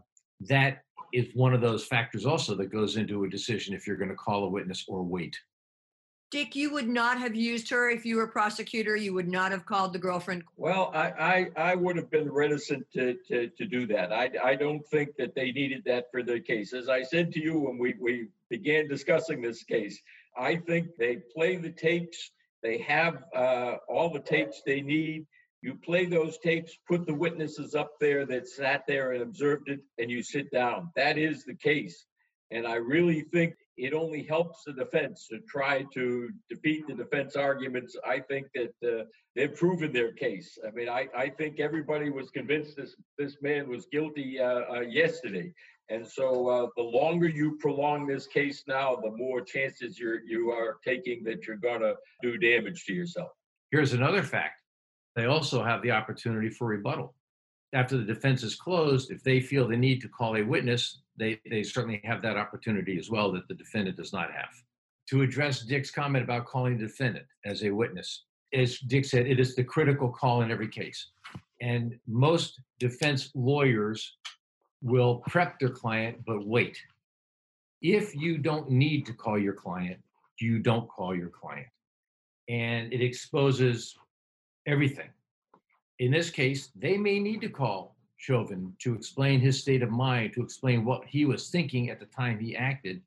that 0.41 0.83
is 1.13 1.27
one 1.33 1.53
of 1.53 1.61
those 1.61 1.85
factors 1.85 2.25
also 2.25 2.55
that 2.55 2.71
goes 2.71 2.95
into 2.95 3.25
a 3.25 3.29
decision 3.29 3.73
if 3.73 3.85
you're 3.85 3.97
going 3.97 4.09
to 4.09 4.15
call 4.15 4.45
a 4.45 4.49
witness 4.49 4.85
or 4.87 5.03
wait. 5.03 5.37
Dick, 6.29 6.57
you 6.57 6.73
would 6.73 6.89
not 6.89 7.17
have 7.17 7.35
used 7.35 7.69
her 7.69 7.89
if 7.89 8.05
you 8.05 8.17
were 8.17 8.27
prosecutor. 8.27 8.97
You 8.97 9.13
would 9.13 9.29
not 9.29 9.51
have 9.51 9.65
called 9.65 9.93
the 9.93 9.99
girlfriend. 9.99 10.43
Well, 10.57 10.91
I 10.93 11.49
I, 11.55 11.71
I 11.71 11.75
would 11.75 11.95
have 11.95 12.11
been 12.11 12.29
reticent 12.29 12.85
to, 12.93 13.15
to 13.29 13.47
to 13.47 13.65
do 13.65 13.87
that. 13.87 14.11
I 14.11 14.29
I 14.43 14.55
don't 14.55 14.85
think 14.87 15.15
that 15.17 15.35
they 15.35 15.51
needed 15.51 15.83
that 15.85 16.11
for 16.11 16.23
their 16.23 16.41
case. 16.41 16.73
As 16.73 16.89
I 16.89 17.03
said 17.03 17.31
to 17.33 17.39
you 17.39 17.59
when 17.59 17.77
we 17.77 17.95
we 18.01 18.27
began 18.49 18.89
discussing 18.89 19.41
this 19.41 19.63
case, 19.63 20.01
I 20.37 20.57
think 20.57 20.89
they 20.99 21.17
play 21.33 21.55
the 21.55 21.71
tapes. 21.71 22.31
They 22.61 22.79
have 22.79 23.23
uh, 23.33 23.75
all 23.87 24.09
the 24.11 24.19
tapes 24.19 24.61
they 24.65 24.81
need. 24.81 25.25
You 25.61 25.75
play 25.75 26.05
those 26.05 26.37
tapes, 26.39 26.77
put 26.87 27.05
the 27.05 27.13
witnesses 27.13 27.73
up 27.73 27.91
there 27.99 28.25
that 28.25 28.47
sat 28.47 28.83
there 28.85 29.13
and 29.13 29.21
observed 29.21 29.69
it, 29.69 29.79
and 29.97 30.11
you 30.11 30.21
sit 30.21 30.51
down. 30.51 30.91
That 30.95 31.17
is 31.17 31.45
the 31.45 31.55
case. 31.55 32.05
And 32.51 32.67
I 32.67 32.75
really 32.75 33.21
think 33.21 33.55
it 33.77 33.93
only 33.93 34.23
helps 34.23 34.63
the 34.63 34.73
defense 34.73 35.27
to 35.27 35.39
try 35.47 35.85
to 35.93 36.29
defeat 36.49 36.87
the 36.87 36.95
defense 36.95 37.35
arguments. 37.35 37.95
I 38.05 38.19
think 38.19 38.47
that 38.55 38.73
uh, 38.83 39.03
they've 39.35 39.55
proven 39.55 39.93
their 39.93 40.11
case. 40.13 40.57
I 40.67 40.71
mean, 40.71 40.89
I, 40.89 41.07
I 41.15 41.29
think 41.29 41.59
everybody 41.59 42.09
was 42.09 42.31
convinced 42.31 42.75
this 42.75 42.95
this 43.17 43.37
man 43.41 43.69
was 43.69 43.85
guilty 43.91 44.39
uh, 44.39 44.61
uh, 44.71 44.79
yesterday, 44.81 45.53
and 45.89 46.05
so 46.05 46.47
uh, 46.47 46.67
the 46.75 46.83
longer 46.83 47.29
you 47.29 47.57
prolong 47.59 48.07
this 48.07 48.25
case 48.25 48.63
now, 48.67 48.95
the 48.95 49.11
more 49.11 49.41
chances 49.41 49.99
you're 49.99 50.21
you 50.21 50.49
are 50.49 50.77
taking 50.83 51.23
that 51.25 51.45
you're 51.45 51.57
gonna 51.57 51.93
do 52.21 52.37
damage 52.37 52.85
to 52.85 52.93
yourself. 52.93 53.29
Here's 53.71 53.93
another 53.93 54.23
fact: 54.23 54.61
they 55.15 55.25
also 55.25 55.63
have 55.63 55.83
the 55.83 55.91
opportunity 55.91 56.49
for 56.49 56.67
rebuttal 56.67 57.13
after 57.73 57.97
the 57.97 58.03
defense 58.03 58.43
is 58.43 58.55
closed. 58.55 59.11
If 59.11 59.23
they 59.23 59.39
feel 59.39 59.67
the 59.67 59.75
need 59.75 60.01
to 60.01 60.09
call 60.09 60.37
a 60.37 60.43
witness, 60.43 60.99
they, 61.17 61.39
they 61.49 61.63
certainly 61.63 62.01
have 62.03 62.21
that 62.21 62.37
opportunity 62.37 62.97
as 62.97 63.09
well 63.09 63.31
that 63.33 63.47
the 63.47 63.55
defendant 63.55 63.97
does 63.97 64.13
not 64.13 64.31
have. 64.31 64.49
To 65.09 65.21
address 65.21 65.61
Dick's 65.61 65.91
comment 65.91 66.23
about 66.23 66.45
calling 66.45 66.77
the 66.77 66.85
defendant 66.85 67.25
as 67.45 67.63
a 67.63 67.71
witness, 67.71 68.25
as 68.53 68.79
Dick 68.79 69.05
said, 69.05 69.27
it 69.27 69.39
is 69.39 69.55
the 69.55 69.63
critical 69.63 70.09
call 70.09 70.41
in 70.41 70.51
every 70.51 70.67
case. 70.67 71.09
And 71.61 71.97
most 72.07 72.61
defense 72.79 73.31
lawyers 73.33 74.17
will 74.81 75.23
prep 75.27 75.59
their 75.59 75.69
client, 75.69 76.17
but 76.25 76.45
wait. 76.45 76.77
If 77.81 78.15
you 78.15 78.37
don't 78.37 78.69
need 78.69 79.05
to 79.07 79.13
call 79.13 79.37
your 79.37 79.53
client, 79.53 79.99
you 80.39 80.59
don't 80.59 80.87
call 80.87 81.15
your 81.15 81.29
client. 81.29 81.67
And 82.47 82.93
it 82.93 83.01
exposes 83.01 83.95
everything. 84.65 85.09
In 85.99 86.11
this 86.11 86.29
case, 86.29 86.69
they 86.75 86.97
may 86.97 87.19
need 87.19 87.41
to 87.41 87.49
call 87.49 87.95
Chauvin 88.17 88.73
to 88.79 88.93
explain 88.93 89.39
his 89.39 89.59
state 89.59 89.81
of 89.81 89.89
mind, 89.89 90.33
to 90.33 90.43
explain 90.43 90.85
what 90.85 91.05
he 91.05 91.25
was 91.25 91.49
thinking 91.49 91.89
at 91.89 91.99
the 91.99 92.05
time 92.05 92.39
he 92.39 92.55
acted, 92.55 93.01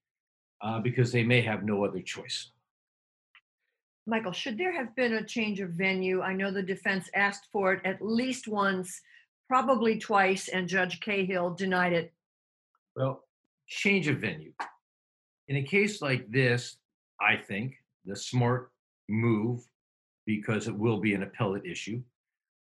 uh, 0.62 0.80
because 0.80 1.12
they 1.12 1.22
may 1.22 1.40
have 1.40 1.64
no 1.64 1.84
other 1.84 2.00
choice. 2.00 2.50
Michael, 4.06 4.32
should 4.32 4.58
there 4.58 4.72
have 4.72 4.94
been 4.96 5.14
a 5.14 5.24
change 5.24 5.60
of 5.60 5.70
venue? 5.70 6.20
I 6.20 6.32
know 6.32 6.50
the 6.50 6.62
defense 6.62 7.08
asked 7.14 7.46
for 7.52 7.74
it 7.74 7.80
at 7.84 8.02
least 8.02 8.48
once, 8.48 9.00
probably 9.46 9.98
twice, 9.98 10.48
and 10.48 10.68
Judge 10.68 11.00
Cahill 11.00 11.50
denied 11.50 11.92
it. 11.92 12.12
Well, 12.96 13.24
change 13.68 14.08
of 14.08 14.18
venue. 14.18 14.52
In 15.48 15.56
a 15.56 15.62
case 15.62 16.02
like 16.02 16.30
this, 16.30 16.76
I 17.20 17.36
think 17.36 17.74
the 18.04 18.16
smart 18.16 18.72
move, 19.08 19.64
because 20.26 20.66
it 20.66 20.76
will 20.76 20.98
be 20.98 21.14
an 21.14 21.22
appellate 21.22 21.66
issue, 21.66 22.02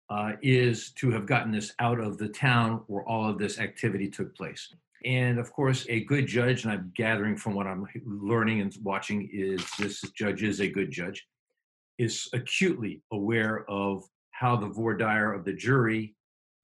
uh, 0.08 0.32
is 0.42 0.90
to 0.92 1.10
have 1.10 1.26
gotten 1.26 1.52
this 1.52 1.72
out 1.80 2.00
of 2.00 2.18
the 2.18 2.28
town 2.28 2.82
where 2.86 3.04
all 3.04 3.28
of 3.28 3.38
this 3.38 3.58
activity 3.58 4.08
took 4.08 4.34
place. 4.36 4.72
And 5.04 5.38
of 5.38 5.52
course, 5.52 5.86
a 5.88 6.04
good 6.04 6.26
judge, 6.26 6.64
and 6.64 6.72
I'm 6.72 6.92
gathering 6.96 7.36
from 7.36 7.54
what 7.54 7.66
I'm 7.66 7.86
learning 8.04 8.60
and 8.60 8.76
watching, 8.82 9.28
is 9.32 9.64
this 9.78 10.00
judge 10.16 10.42
is 10.42 10.60
a 10.60 10.68
good 10.68 10.90
judge, 10.90 11.26
is 11.98 12.28
acutely 12.32 13.02
aware 13.12 13.68
of 13.70 14.04
how 14.32 14.56
the 14.56 14.66
voir 14.66 14.96
dire 14.96 15.32
of 15.32 15.44
the 15.44 15.52
jury 15.52 16.14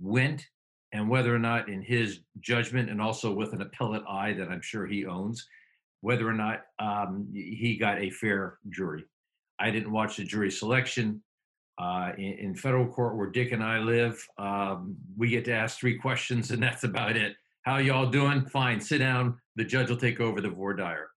went 0.00 0.46
and 0.92 1.08
whether 1.08 1.34
or 1.34 1.38
not, 1.38 1.68
in 1.68 1.80
his 1.82 2.20
judgment, 2.40 2.90
and 2.90 3.00
also 3.00 3.32
with 3.32 3.54
an 3.54 3.62
appellate 3.62 4.02
eye 4.08 4.34
that 4.34 4.48
I'm 4.48 4.60
sure 4.60 4.86
he 4.86 5.06
owns, 5.06 5.46
whether 6.02 6.28
or 6.28 6.34
not 6.34 6.62
um, 6.78 7.28
he 7.32 7.78
got 7.78 7.98
a 7.98 8.10
fair 8.10 8.58
jury. 8.68 9.04
I 9.58 9.70
didn't 9.70 9.92
watch 9.92 10.16
the 10.16 10.24
jury 10.24 10.50
selection. 10.50 11.22
Uh, 11.82 12.12
in, 12.16 12.32
in, 12.34 12.54
federal 12.54 12.86
court 12.86 13.16
where 13.16 13.26
Dick 13.26 13.50
and 13.50 13.62
I 13.62 13.78
live, 13.78 14.24
um, 14.38 14.94
we 15.16 15.28
get 15.28 15.44
to 15.46 15.52
ask 15.52 15.80
three 15.80 15.98
questions, 15.98 16.52
and 16.52 16.62
that's 16.66 16.84
about 16.84 17.16
it. 17.16 17.34
How 17.62 17.78
y'all 17.78 18.08
doing? 18.08 18.46
Fine. 18.46 18.80
Sit 18.80 18.98
down. 18.98 19.36
The 19.56 19.64
judge 19.64 19.90
will 19.90 19.96
take 19.96 20.20
over 20.20 20.40
the 20.40 20.48
voir 20.48 20.74
dire. 20.74 21.08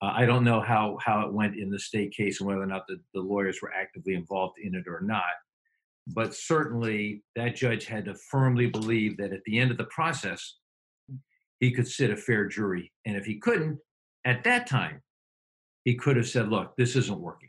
Uh, 0.00 0.12
I 0.14 0.24
don't 0.24 0.44
know 0.44 0.62
how 0.62 0.96
how 1.04 1.26
it 1.26 1.32
went 1.32 1.56
in 1.56 1.68
the 1.68 1.78
state 1.78 2.12
case 2.12 2.40
and 2.40 2.48
whether 2.48 2.62
or 2.62 2.66
not 2.66 2.86
the, 2.88 2.98
the 3.12 3.20
lawyers 3.20 3.58
were 3.60 3.72
actively 3.74 4.14
involved 4.14 4.54
in 4.62 4.74
it 4.74 4.84
or 4.86 5.00
not. 5.02 5.24
But 6.06 6.34
certainly, 6.34 7.22
that 7.36 7.56
judge 7.56 7.84
had 7.84 8.06
to 8.06 8.14
firmly 8.14 8.66
believe 8.66 9.18
that 9.18 9.34
at 9.34 9.44
the 9.44 9.58
end 9.58 9.70
of 9.70 9.76
the 9.76 9.84
process, 9.84 10.56
he 11.60 11.70
could 11.70 11.86
sit 11.86 12.10
a 12.10 12.16
fair 12.16 12.46
jury. 12.46 12.92
And 13.04 13.14
if 13.14 13.26
he 13.26 13.38
couldn't, 13.38 13.78
at 14.24 14.42
that 14.44 14.66
time, 14.66 15.02
he 15.84 15.96
could 15.96 16.16
have 16.16 16.28
said, 16.28 16.48
"Look, 16.48 16.76
this 16.76 16.96
isn't 16.96 17.20
working." 17.20 17.47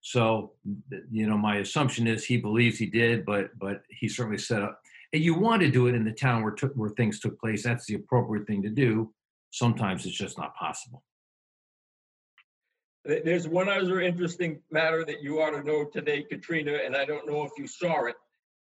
So, 0.00 0.52
you 1.10 1.26
know, 1.26 1.36
my 1.36 1.56
assumption 1.56 2.06
is 2.06 2.24
he 2.24 2.38
believes 2.38 2.78
he 2.78 2.86
did, 2.86 3.26
but 3.26 3.50
but 3.58 3.82
he 3.88 4.08
certainly 4.08 4.38
set 4.38 4.62
up. 4.62 4.80
And 5.12 5.22
you 5.22 5.34
want 5.34 5.62
to 5.62 5.70
do 5.70 5.88
it 5.88 5.94
in 5.94 6.04
the 6.04 6.12
town 6.12 6.42
where 6.42 6.52
took, 6.52 6.72
where 6.74 6.90
things 6.90 7.20
took 7.20 7.38
place. 7.38 7.64
That's 7.64 7.86
the 7.86 7.94
appropriate 7.94 8.46
thing 8.46 8.62
to 8.62 8.70
do. 8.70 9.12
Sometimes 9.50 10.06
it's 10.06 10.16
just 10.16 10.38
not 10.38 10.54
possible. 10.54 11.02
There's 13.04 13.48
one 13.48 13.68
other 13.68 14.00
interesting 14.00 14.60
matter 14.70 15.04
that 15.04 15.22
you 15.22 15.40
ought 15.40 15.50
to 15.50 15.64
know 15.64 15.86
today, 15.86 16.22
Katrina, 16.22 16.78
and 16.84 16.94
I 16.94 17.04
don't 17.04 17.26
know 17.26 17.44
if 17.44 17.52
you 17.58 17.66
saw 17.66 18.04
it, 18.04 18.14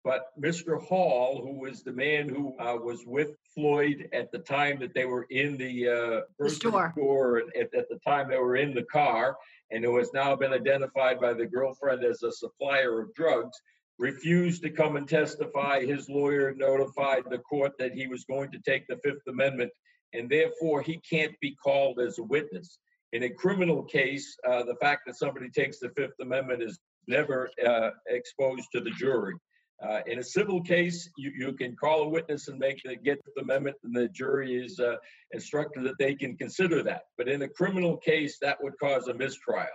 but 0.05 0.27
Mr. 0.41 0.81
Hall, 0.81 1.43
who 1.43 1.59
was 1.59 1.83
the 1.83 1.93
man 1.93 2.29
who 2.29 2.57
uh, 2.59 2.77
was 2.77 3.05
with 3.05 3.37
Floyd 3.53 4.09
at 4.13 4.31
the 4.31 4.39
time 4.39 4.79
that 4.79 4.95
they 4.95 5.07
were 5.07 5.27
in 5.29 5.57
the, 5.57 5.89
uh, 5.89 6.21
the 6.39 6.49
store, 6.49 6.93
store 6.97 7.43
at, 7.59 7.75
at 7.75 7.89
the 7.89 7.99
time 8.07 8.31
they 8.31 8.39
were 8.39 8.57
in 8.57 8.75
the 8.75 8.85
car, 8.85 9.37
and 9.71 9.85
who 9.85 9.97
has 9.99 10.13
now 10.13 10.35
been 10.35 10.53
identified 10.53 11.21
by 11.21 11.33
the 11.33 11.47
girlfriend 11.47 12.05
as 12.05 12.23
a 12.23 12.33
supplier 12.33 13.01
of 13.01 13.15
drugs, 13.15 13.61
refused 13.99 14.63
to 14.63 14.71
come 14.71 14.97
and 14.97 15.09
testify. 15.09 15.85
His 15.85 16.09
lawyer 16.09 16.55
notified 16.55 17.25
the 17.29 17.39
court 17.39 17.73
that 17.79 17.93
he 17.93 18.07
was 18.07 18.25
going 18.25 18.51
to 18.53 18.61
take 18.61 18.87
the 18.87 18.99
Fifth 19.05 19.27
Amendment, 19.29 19.73
and 20.13 20.31
therefore 20.31 20.83
he 20.83 21.01
can't 21.09 21.35
be 21.41 21.55
called 21.55 22.01
as 22.01 22.19
a 22.19 22.23
witness. 22.23 22.79
In 23.13 23.25
a 23.25 23.31
criminal 23.31 23.83
case, 23.83 24.37
uh, 24.47 24.63
the 24.63 24.77
fact 24.77 25.03
that 25.07 25.17
somebody 25.17 25.51
takes 25.51 25.79
the 25.79 25.91
Fifth 25.91 26.21
Amendment 26.21 26.63
is 26.63 26.79
never 27.07 27.51
uh, 27.67 27.91
exposed 28.07 28.69
to 28.75 28.81
the 28.81 28.91
jury. 28.91 29.35
Uh, 29.81 30.01
in 30.07 30.19
a 30.19 30.25
civil 30.25 30.61
case, 30.61 31.09
you, 31.17 31.33
you 31.37 31.53
can 31.53 31.77
call 31.77 32.03
a 32.03 32.09
witness 32.09 32.49
and 32.49 32.59
make 32.59 32.83
the 32.83 32.97
get 32.97 33.21
the 33.25 33.43
amendment, 33.43 33.77
and 33.85 33.95
the 33.95 34.09
jury 34.09 34.57
is 34.57 34.81
uh, 34.81 34.97
instructed 35.33 35.85
that 35.85 35.99
they 35.99 36.15
can 36.15 36.37
consider 36.37 36.83
that. 36.83 37.03
But 37.17 37.29
in 37.29 37.43
a 37.43 37.49
criminal 37.49 37.97
case, 37.97 38.39
that 38.43 38.61
would 38.61 38.77
cause 38.81 39.07
a 39.07 39.15
mistrial. 39.15 39.67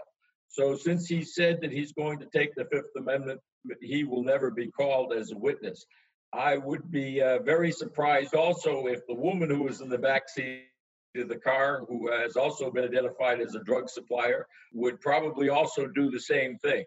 So, 0.49 0.75
since 0.75 1.07
he 1.07 1.23
said 1.23 1.61
that 1.61 1.71
he's 1.71 1.93
going 1.93 2.19
to 2.19 2.27
take 2.33 2.53
the 2.55 2.65
Fifth 2.65 2.91
Amendment, 2.97 3.39
he 3.81 4.03
will 4.03 4.23
never 4.23 4.51
be 4.51 4.69
called 4.69 5.13
as 5.13 5.31
a 5.31 5.37
witness. 5.37 5.85
I 6.33 6.57
would 6.57 6.91
be 6.91 7.21
uh, 7.21 7.39
very 7.43 7.71
surprised 7.71 8.35
also 8.35 8.87
if 8.87 9.07
the 9.07 9.15
woman 9.15 9.49
who 9.49 9.63
was 9.63 9.79
in 9.79 9.89
the 9.89 9.97
back 9.97 10.27
seat 10.27 10.65
of 11.15 11.29
the 11.29 11.37
car, 11.37 11.85
who 11.87 12.11
has 12.11 12.35
also 12.35 12.71
been 12.71 12.83
identified 12.83 13.39
as 13.39 13.55
a 13.55 13.63
drug 13.63 13.89
supplier, 13.89 14.47
would 14.73 14.99
probably 14.99 15.47
also 15.47 15.87
do 15.87 16.11
the 16.11 16.19
same 16.19 16.57
thing 16.57 16.83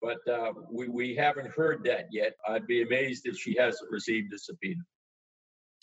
but 0.00 0.26
uh, 0.28 0.52
we, 0.70 0.88
we 0.88 1.14
haven't 1.14 1.48
heard 1.48 1.84
that 1.84 2.08
yet. 2.10 2.34
I'd 2.48 2.66
be 2.66 2.82
amazed 2.82 3.26
if 3.26 3.36
she 3.38 3.56
hasn't 3.58 3.90
received 3.90 4.32
a 4.32 4.38
subpoena. 4.38 4.82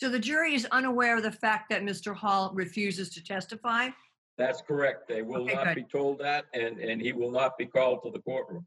So 0.00 0.08
the 0.08 0.18
jury 0.18 0.54
is 0.54 0.66
unaware 0.70 1.16
of 1.16 1.22
the 1.22 1.32
fact 1.32 1.70
that 1.70 1.82
Mr. 1.82 2.14
Hall 2.14 2.52
refuses 2.54 3.10
to 3.10 3.22
testify? 3.22 3.88
That's 4.36 4.62
correct. 4.62 5.08
They 5.08 5.22
will 5.22 5.42
okay, 5.42 5.54
not 5.54 5.64
good. 5.66 5.74
be 5.74 5.82
told 5.82 6.20
that, 6.20 6.44
and, 6.54 6.78
and 6.78 7.02
he 7.02 7.12
will 7.12 7.32
not 7.32 7.58
be 7.58 7.66
called 7.66 8.04
to 8.04 8.10
the 8.10 8.20
courtroom. 8.20 8.64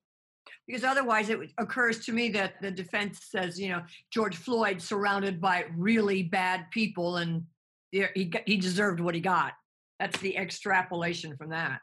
Because 0.68 0.84
otherwise, 0.84 1.30
it 1.30 1.40
occurs 1.58 2.04
to 2.06 2.12
me 2.12 2.30
that 2.30 2.62
the 2.62 2.72
defense 2.72 3.20
says, 3.30 3.60
you 3.60 3.70
know, 3.70 3.82
George 4.10 4.36
Floyd 4.36 4.82
surrounded 4.82 5.40
by 5.40 5.66
really 5.78 6.24
bad 6.24 6.70
people, 6.72 7.18
and 7.18 7.44
he 7.92 8.32
he 8.46 8.58
deserved 8.58 9.00
what 9.00 9.16
he 9.16 9.22
got. 9.22 9.54
That's 10.00 10.20
the 10.20 10.36
extrapolation 10.36 11.38
from 11.38 11.50
that. 11.52 11.80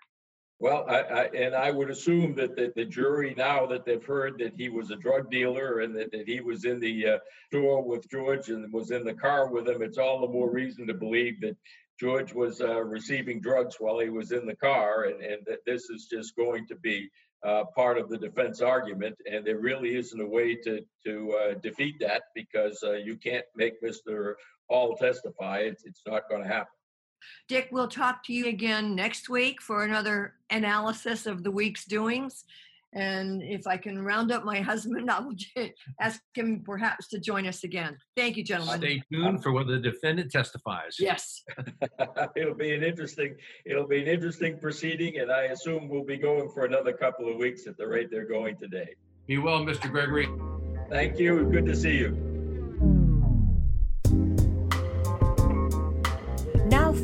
Well, 0.60 0.84
I, 0.88 1.00
I, 1.02 1.24
and 1.26 1.54
I 1.54 1.70
would 1.70 1.88
assume 1.88 2.34
that 2.34 2.56
the, 2.56 2.72
the 2.74 2.84
jury 2.84 3.32
now 3.36 3.66
that 3.66 3.84
they've 3.84 4.04
heard 4.04 4.38
that 4.38 4.54
he 4.56 4.68
was 4.68 4.90
a 4.90 4.96
drug 4.96 5.30
dealer 5.30 5.80
and 5.80 5.94
that, 5.96 6.10
that 6.10 6.26
he 6.26 6.40
was 6.40 6.64
in 6.64 6.80
the 6.80 7.06
uh, 7.06 7.18
store 7.46 7.84
with 7.84 8.10
George 8.10 8.48
and 8.48 8.72
was 8.72 8.90
in 8.90 9.04
the 9.04 9.14
car 9.14 9.48
with 9.48 9.68
him, 9.68 9.82
it's 9.82 9.98
all 9.98 10.20
the 10.20 10.32
more 10.32 10.50
reason 10.50 10.88
to 10.88 10.94
believe 10.94 11.40
that 11.42 11.56
George 12.00 12.32
was 12.32 12.60
uh, 12.60 12.82
receiving 12.82 13.40
drugs 13.40 13.76
while 13.78 14.00
he 14.00 14.08
was 14.08 14.32
in 14.32 14.46
the 14.46 14.54
car, 14.54 15.04
and, 15.04 15.22
and 15.22 15.42
that 15.46 15.64
this 15.66 15.90
is 15.90 16.08
just 16.10 16.36
going 16.36 16.66
to 16.68 16.76
be 16.76 17.08
uh, 17.44 17.64
part 17.74 17.98
of 17.98 18.08
the 18.08 18.18
defense 18.18 18.60
argument. 18.60 19.16
And 19.30 19.44
there 19.44 19.58
really 19.58 19.96
isn't 19.96 20.20
a 20.20 20.26
way 20.26 20.56
to 20.64 20.84
to 21.06 21.32
uh, 21.32 21.54
defeat 21.54 21.96
that 22.00 22.22
because 22.34 22.82
uh, 22.84 22.92
you 22.92 23.16
can't 23.16 23.44
make 23.56 23.82
Mr. 23.82 24.34
Hall 24.68 24.96
testify. 24.96 25.58
It's, 25.58 25.84
it's 25.84 26.02
not 26.06 26.28
going 26.28 26.42
to 26.42 26.48
happen. 26.48 26.77
Dick, 27.48 27.68
we'll 27.70 27.88
talk 27.88 28.24
to 28.24 28.32
you 28.32 28.46
again 28.46 28.94
next 28.94 29.28
week 29.28 29.60
for 29.60 29.84
another 29.84 30.34
analysis 30.50 31.26
of 31.26 31.42
the 31.42 31.50
week's 31.50 31.84
doings. 31.84 32.44
And 32.94 33.42
if 33.42 33.66
I 33.66 33.76
can 33.76 34.02
round 34.02 34.32
up 34.32 34.44
my 34.44 34.60
husband, 34.72 35.10
I 35.10 35.20
will 35.20 35.34
ask 36.00 36.20
him 36.34 36.62
perhaps 36.64 37.08
to 37.08 37.18
join 37.18 37.46
us 37.46 37.64
again. 37.64 37.98
Thank 38.16 38.36
you, 38.36 38.44
gentlemen. 38.44 38.80
Stay 38.80 39.02
tuned 39.12 39.42
for 39.42 39.52
whether 39.52 39.72
the 39.72 39.90
defendant 39.90 40.32
testifies. 40.32 40.96
Yes. 40.98 41.44
it'll 42.36 42.54
be 42.54 42.74
an 42.74 42.82
interesting, 42.82 43.36
it'll 43.66 43.86
be 43.86 44.02
an 44.02 44.08
interesting 44.08 44.58
proceeding, 44.58 45.18
and 45.18 45.30
I 45.30 45.44
assume 45.44 45.88
we'll 45.88 46.04
be 46.04 46.16
going 46.16 46.50
for 46.50 46.64
another 46.64 46.92
couple 46.92 47.30
of 47.30 47.36
weeks 47.36 47.66
at 47.66 47.76
the 47.76 47.86
rate 47.86 48.08
they're 48.10 48.28
going 48.28 48.56
today. 48.56 48.94
Be 49.26 49.38
well, 49.38 49.60
Mr. 49.60 49.90
Gregorie. 49.90 50.28
Thank 50.88 51.18
you. 51.18 51.44
Good 51.50 51.66
to 51.66 51.76
see 51.76 51.98
you. 51.98 52.37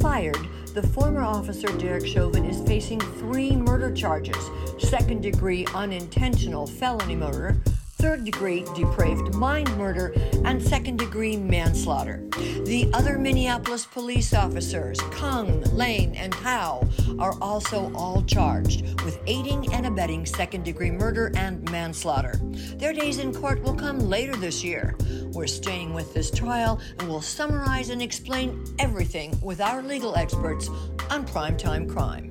Fired, 0.05 0.47
the 0.75 0.87
former 0.89 1.23
officer 1.23 1.67
Derek 1.79 2.07
Chauvin 2.07 2.45
is 2.45 2.61
facing 2.69 3.01
three 3.01 3.53
murder 3.53 3.91
charges 3.91 4.51
second 4.79 5.23
degree 5.23 5.67
unintentional 5.75 6.67
felony 6.67 7.17
murder, 7.17 7.57
third 7.93 8.23
degree 8.23 8.67
depraved 8.77 9.35
mind 9.35 9.75
murder, 9.79 10.15
and 10.45 10.63
second 10.63 10.99
degree 10.99 11.39
manslaughter. 11.39 12.23
The 12.67 12.91
other 12.93 13.17
Minneapolis 13.17 13.87
police 13.87 14.35
officers, 14.35 14.99
Kueng, 14.99 15.73
Lane, 15.73 16.15
and 16.17 16.35
Thao, 16.35 16.87
are 17.19 17.35
also 17.41 17.91
all 17.95 18.23
charged 18.25 18.83
with 19.05 19.19
aiding 19.27 19.73
and 19.73 19.87
abetting 19.87 20.27
second 20.27 20.67
degree 20.67 20.91
murder 20.91 21.33
and 21.35 21.69
manslaughter. 21.71 22.39
Their 22.77 22.93
days 22.93 23.21
in 23.21 23.33
court 23.33 23.63
will 23.63 23.75
come 23.75 24.01
later 24.01 24.37
this 24.37 24.63
year. 24.63 24.97
We're 25.35 25.49
staying 25.49 25.93
with 25.95 26.15
this 26.15 26.31
trial 26.31 26.81
and 26.99 27.09
we'll 27.09 27.21
summarize 27.21 27.91
and 27.91 28.01
explain 28.01 28.63
everything 28.79 29.37
with 29.43 29.61
our 29.61 29.83
legal 29.83 30.15
experts 30.15 30.69
on 31.11 31.27
Primetime 31.27 31.89
Crime. 31.91 32.31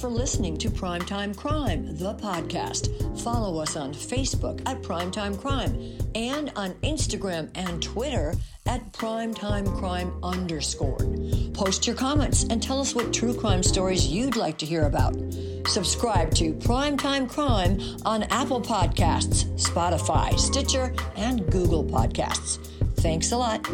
For 0.00 0.08
listening 0.08 0.56
to 0.58 0.70
Primetime 0.70 1.36
Crime, 1.36 1.96
the 1.96 2.14
podcast. 2.14 3.20
Follow 3.20 3.60
us 3.60 3.74
on 3.74 3.92
Facebook 3.92 4.62
at 4.64 4.80
Primetime 4.80 5.36
Crime 5.40 5.98
and 6.14 6.52
on 6.54 6.74
Instagram 6.84 7.50
and 7.56 7.82
Twitter 7.82 8.34
at 8.66 8.92
Primetime 8.92 9.76
Crime 9.76 10.12
underscore. 10.22 11.00
Post 11.52 11.84
your 11.84 11.96
comments 11.96 12.44
and 12.44 12.62
tell 12.62 12.80
us 12.80 12.94
what 12.94 13.12
true 13.12 13.34
crime 13.34 13.64
stories 13.64 14.06
you'd 14.06 14.36
like 14.36 14.56
to 14.58 14.66
hear 14.66 14.86
about. 14.86 15.16
Subscribe 15.66 16.32
to 16.36 16.54
Primetime 16.54 17.28
Crime 17.28 17.80
on 18.04 18.22
Apple 18.24 18.62
Podcasts, 18.62 19.46
Spotify, 19.60 20.38
Stitcher, 20.38 20.94
and 21.16 21.44
Google 21.50 21.82
Podcasts. 21.82 22.64
Thanks 22.98 23.32
a 23.32 23.36
lot. 23.36 23.68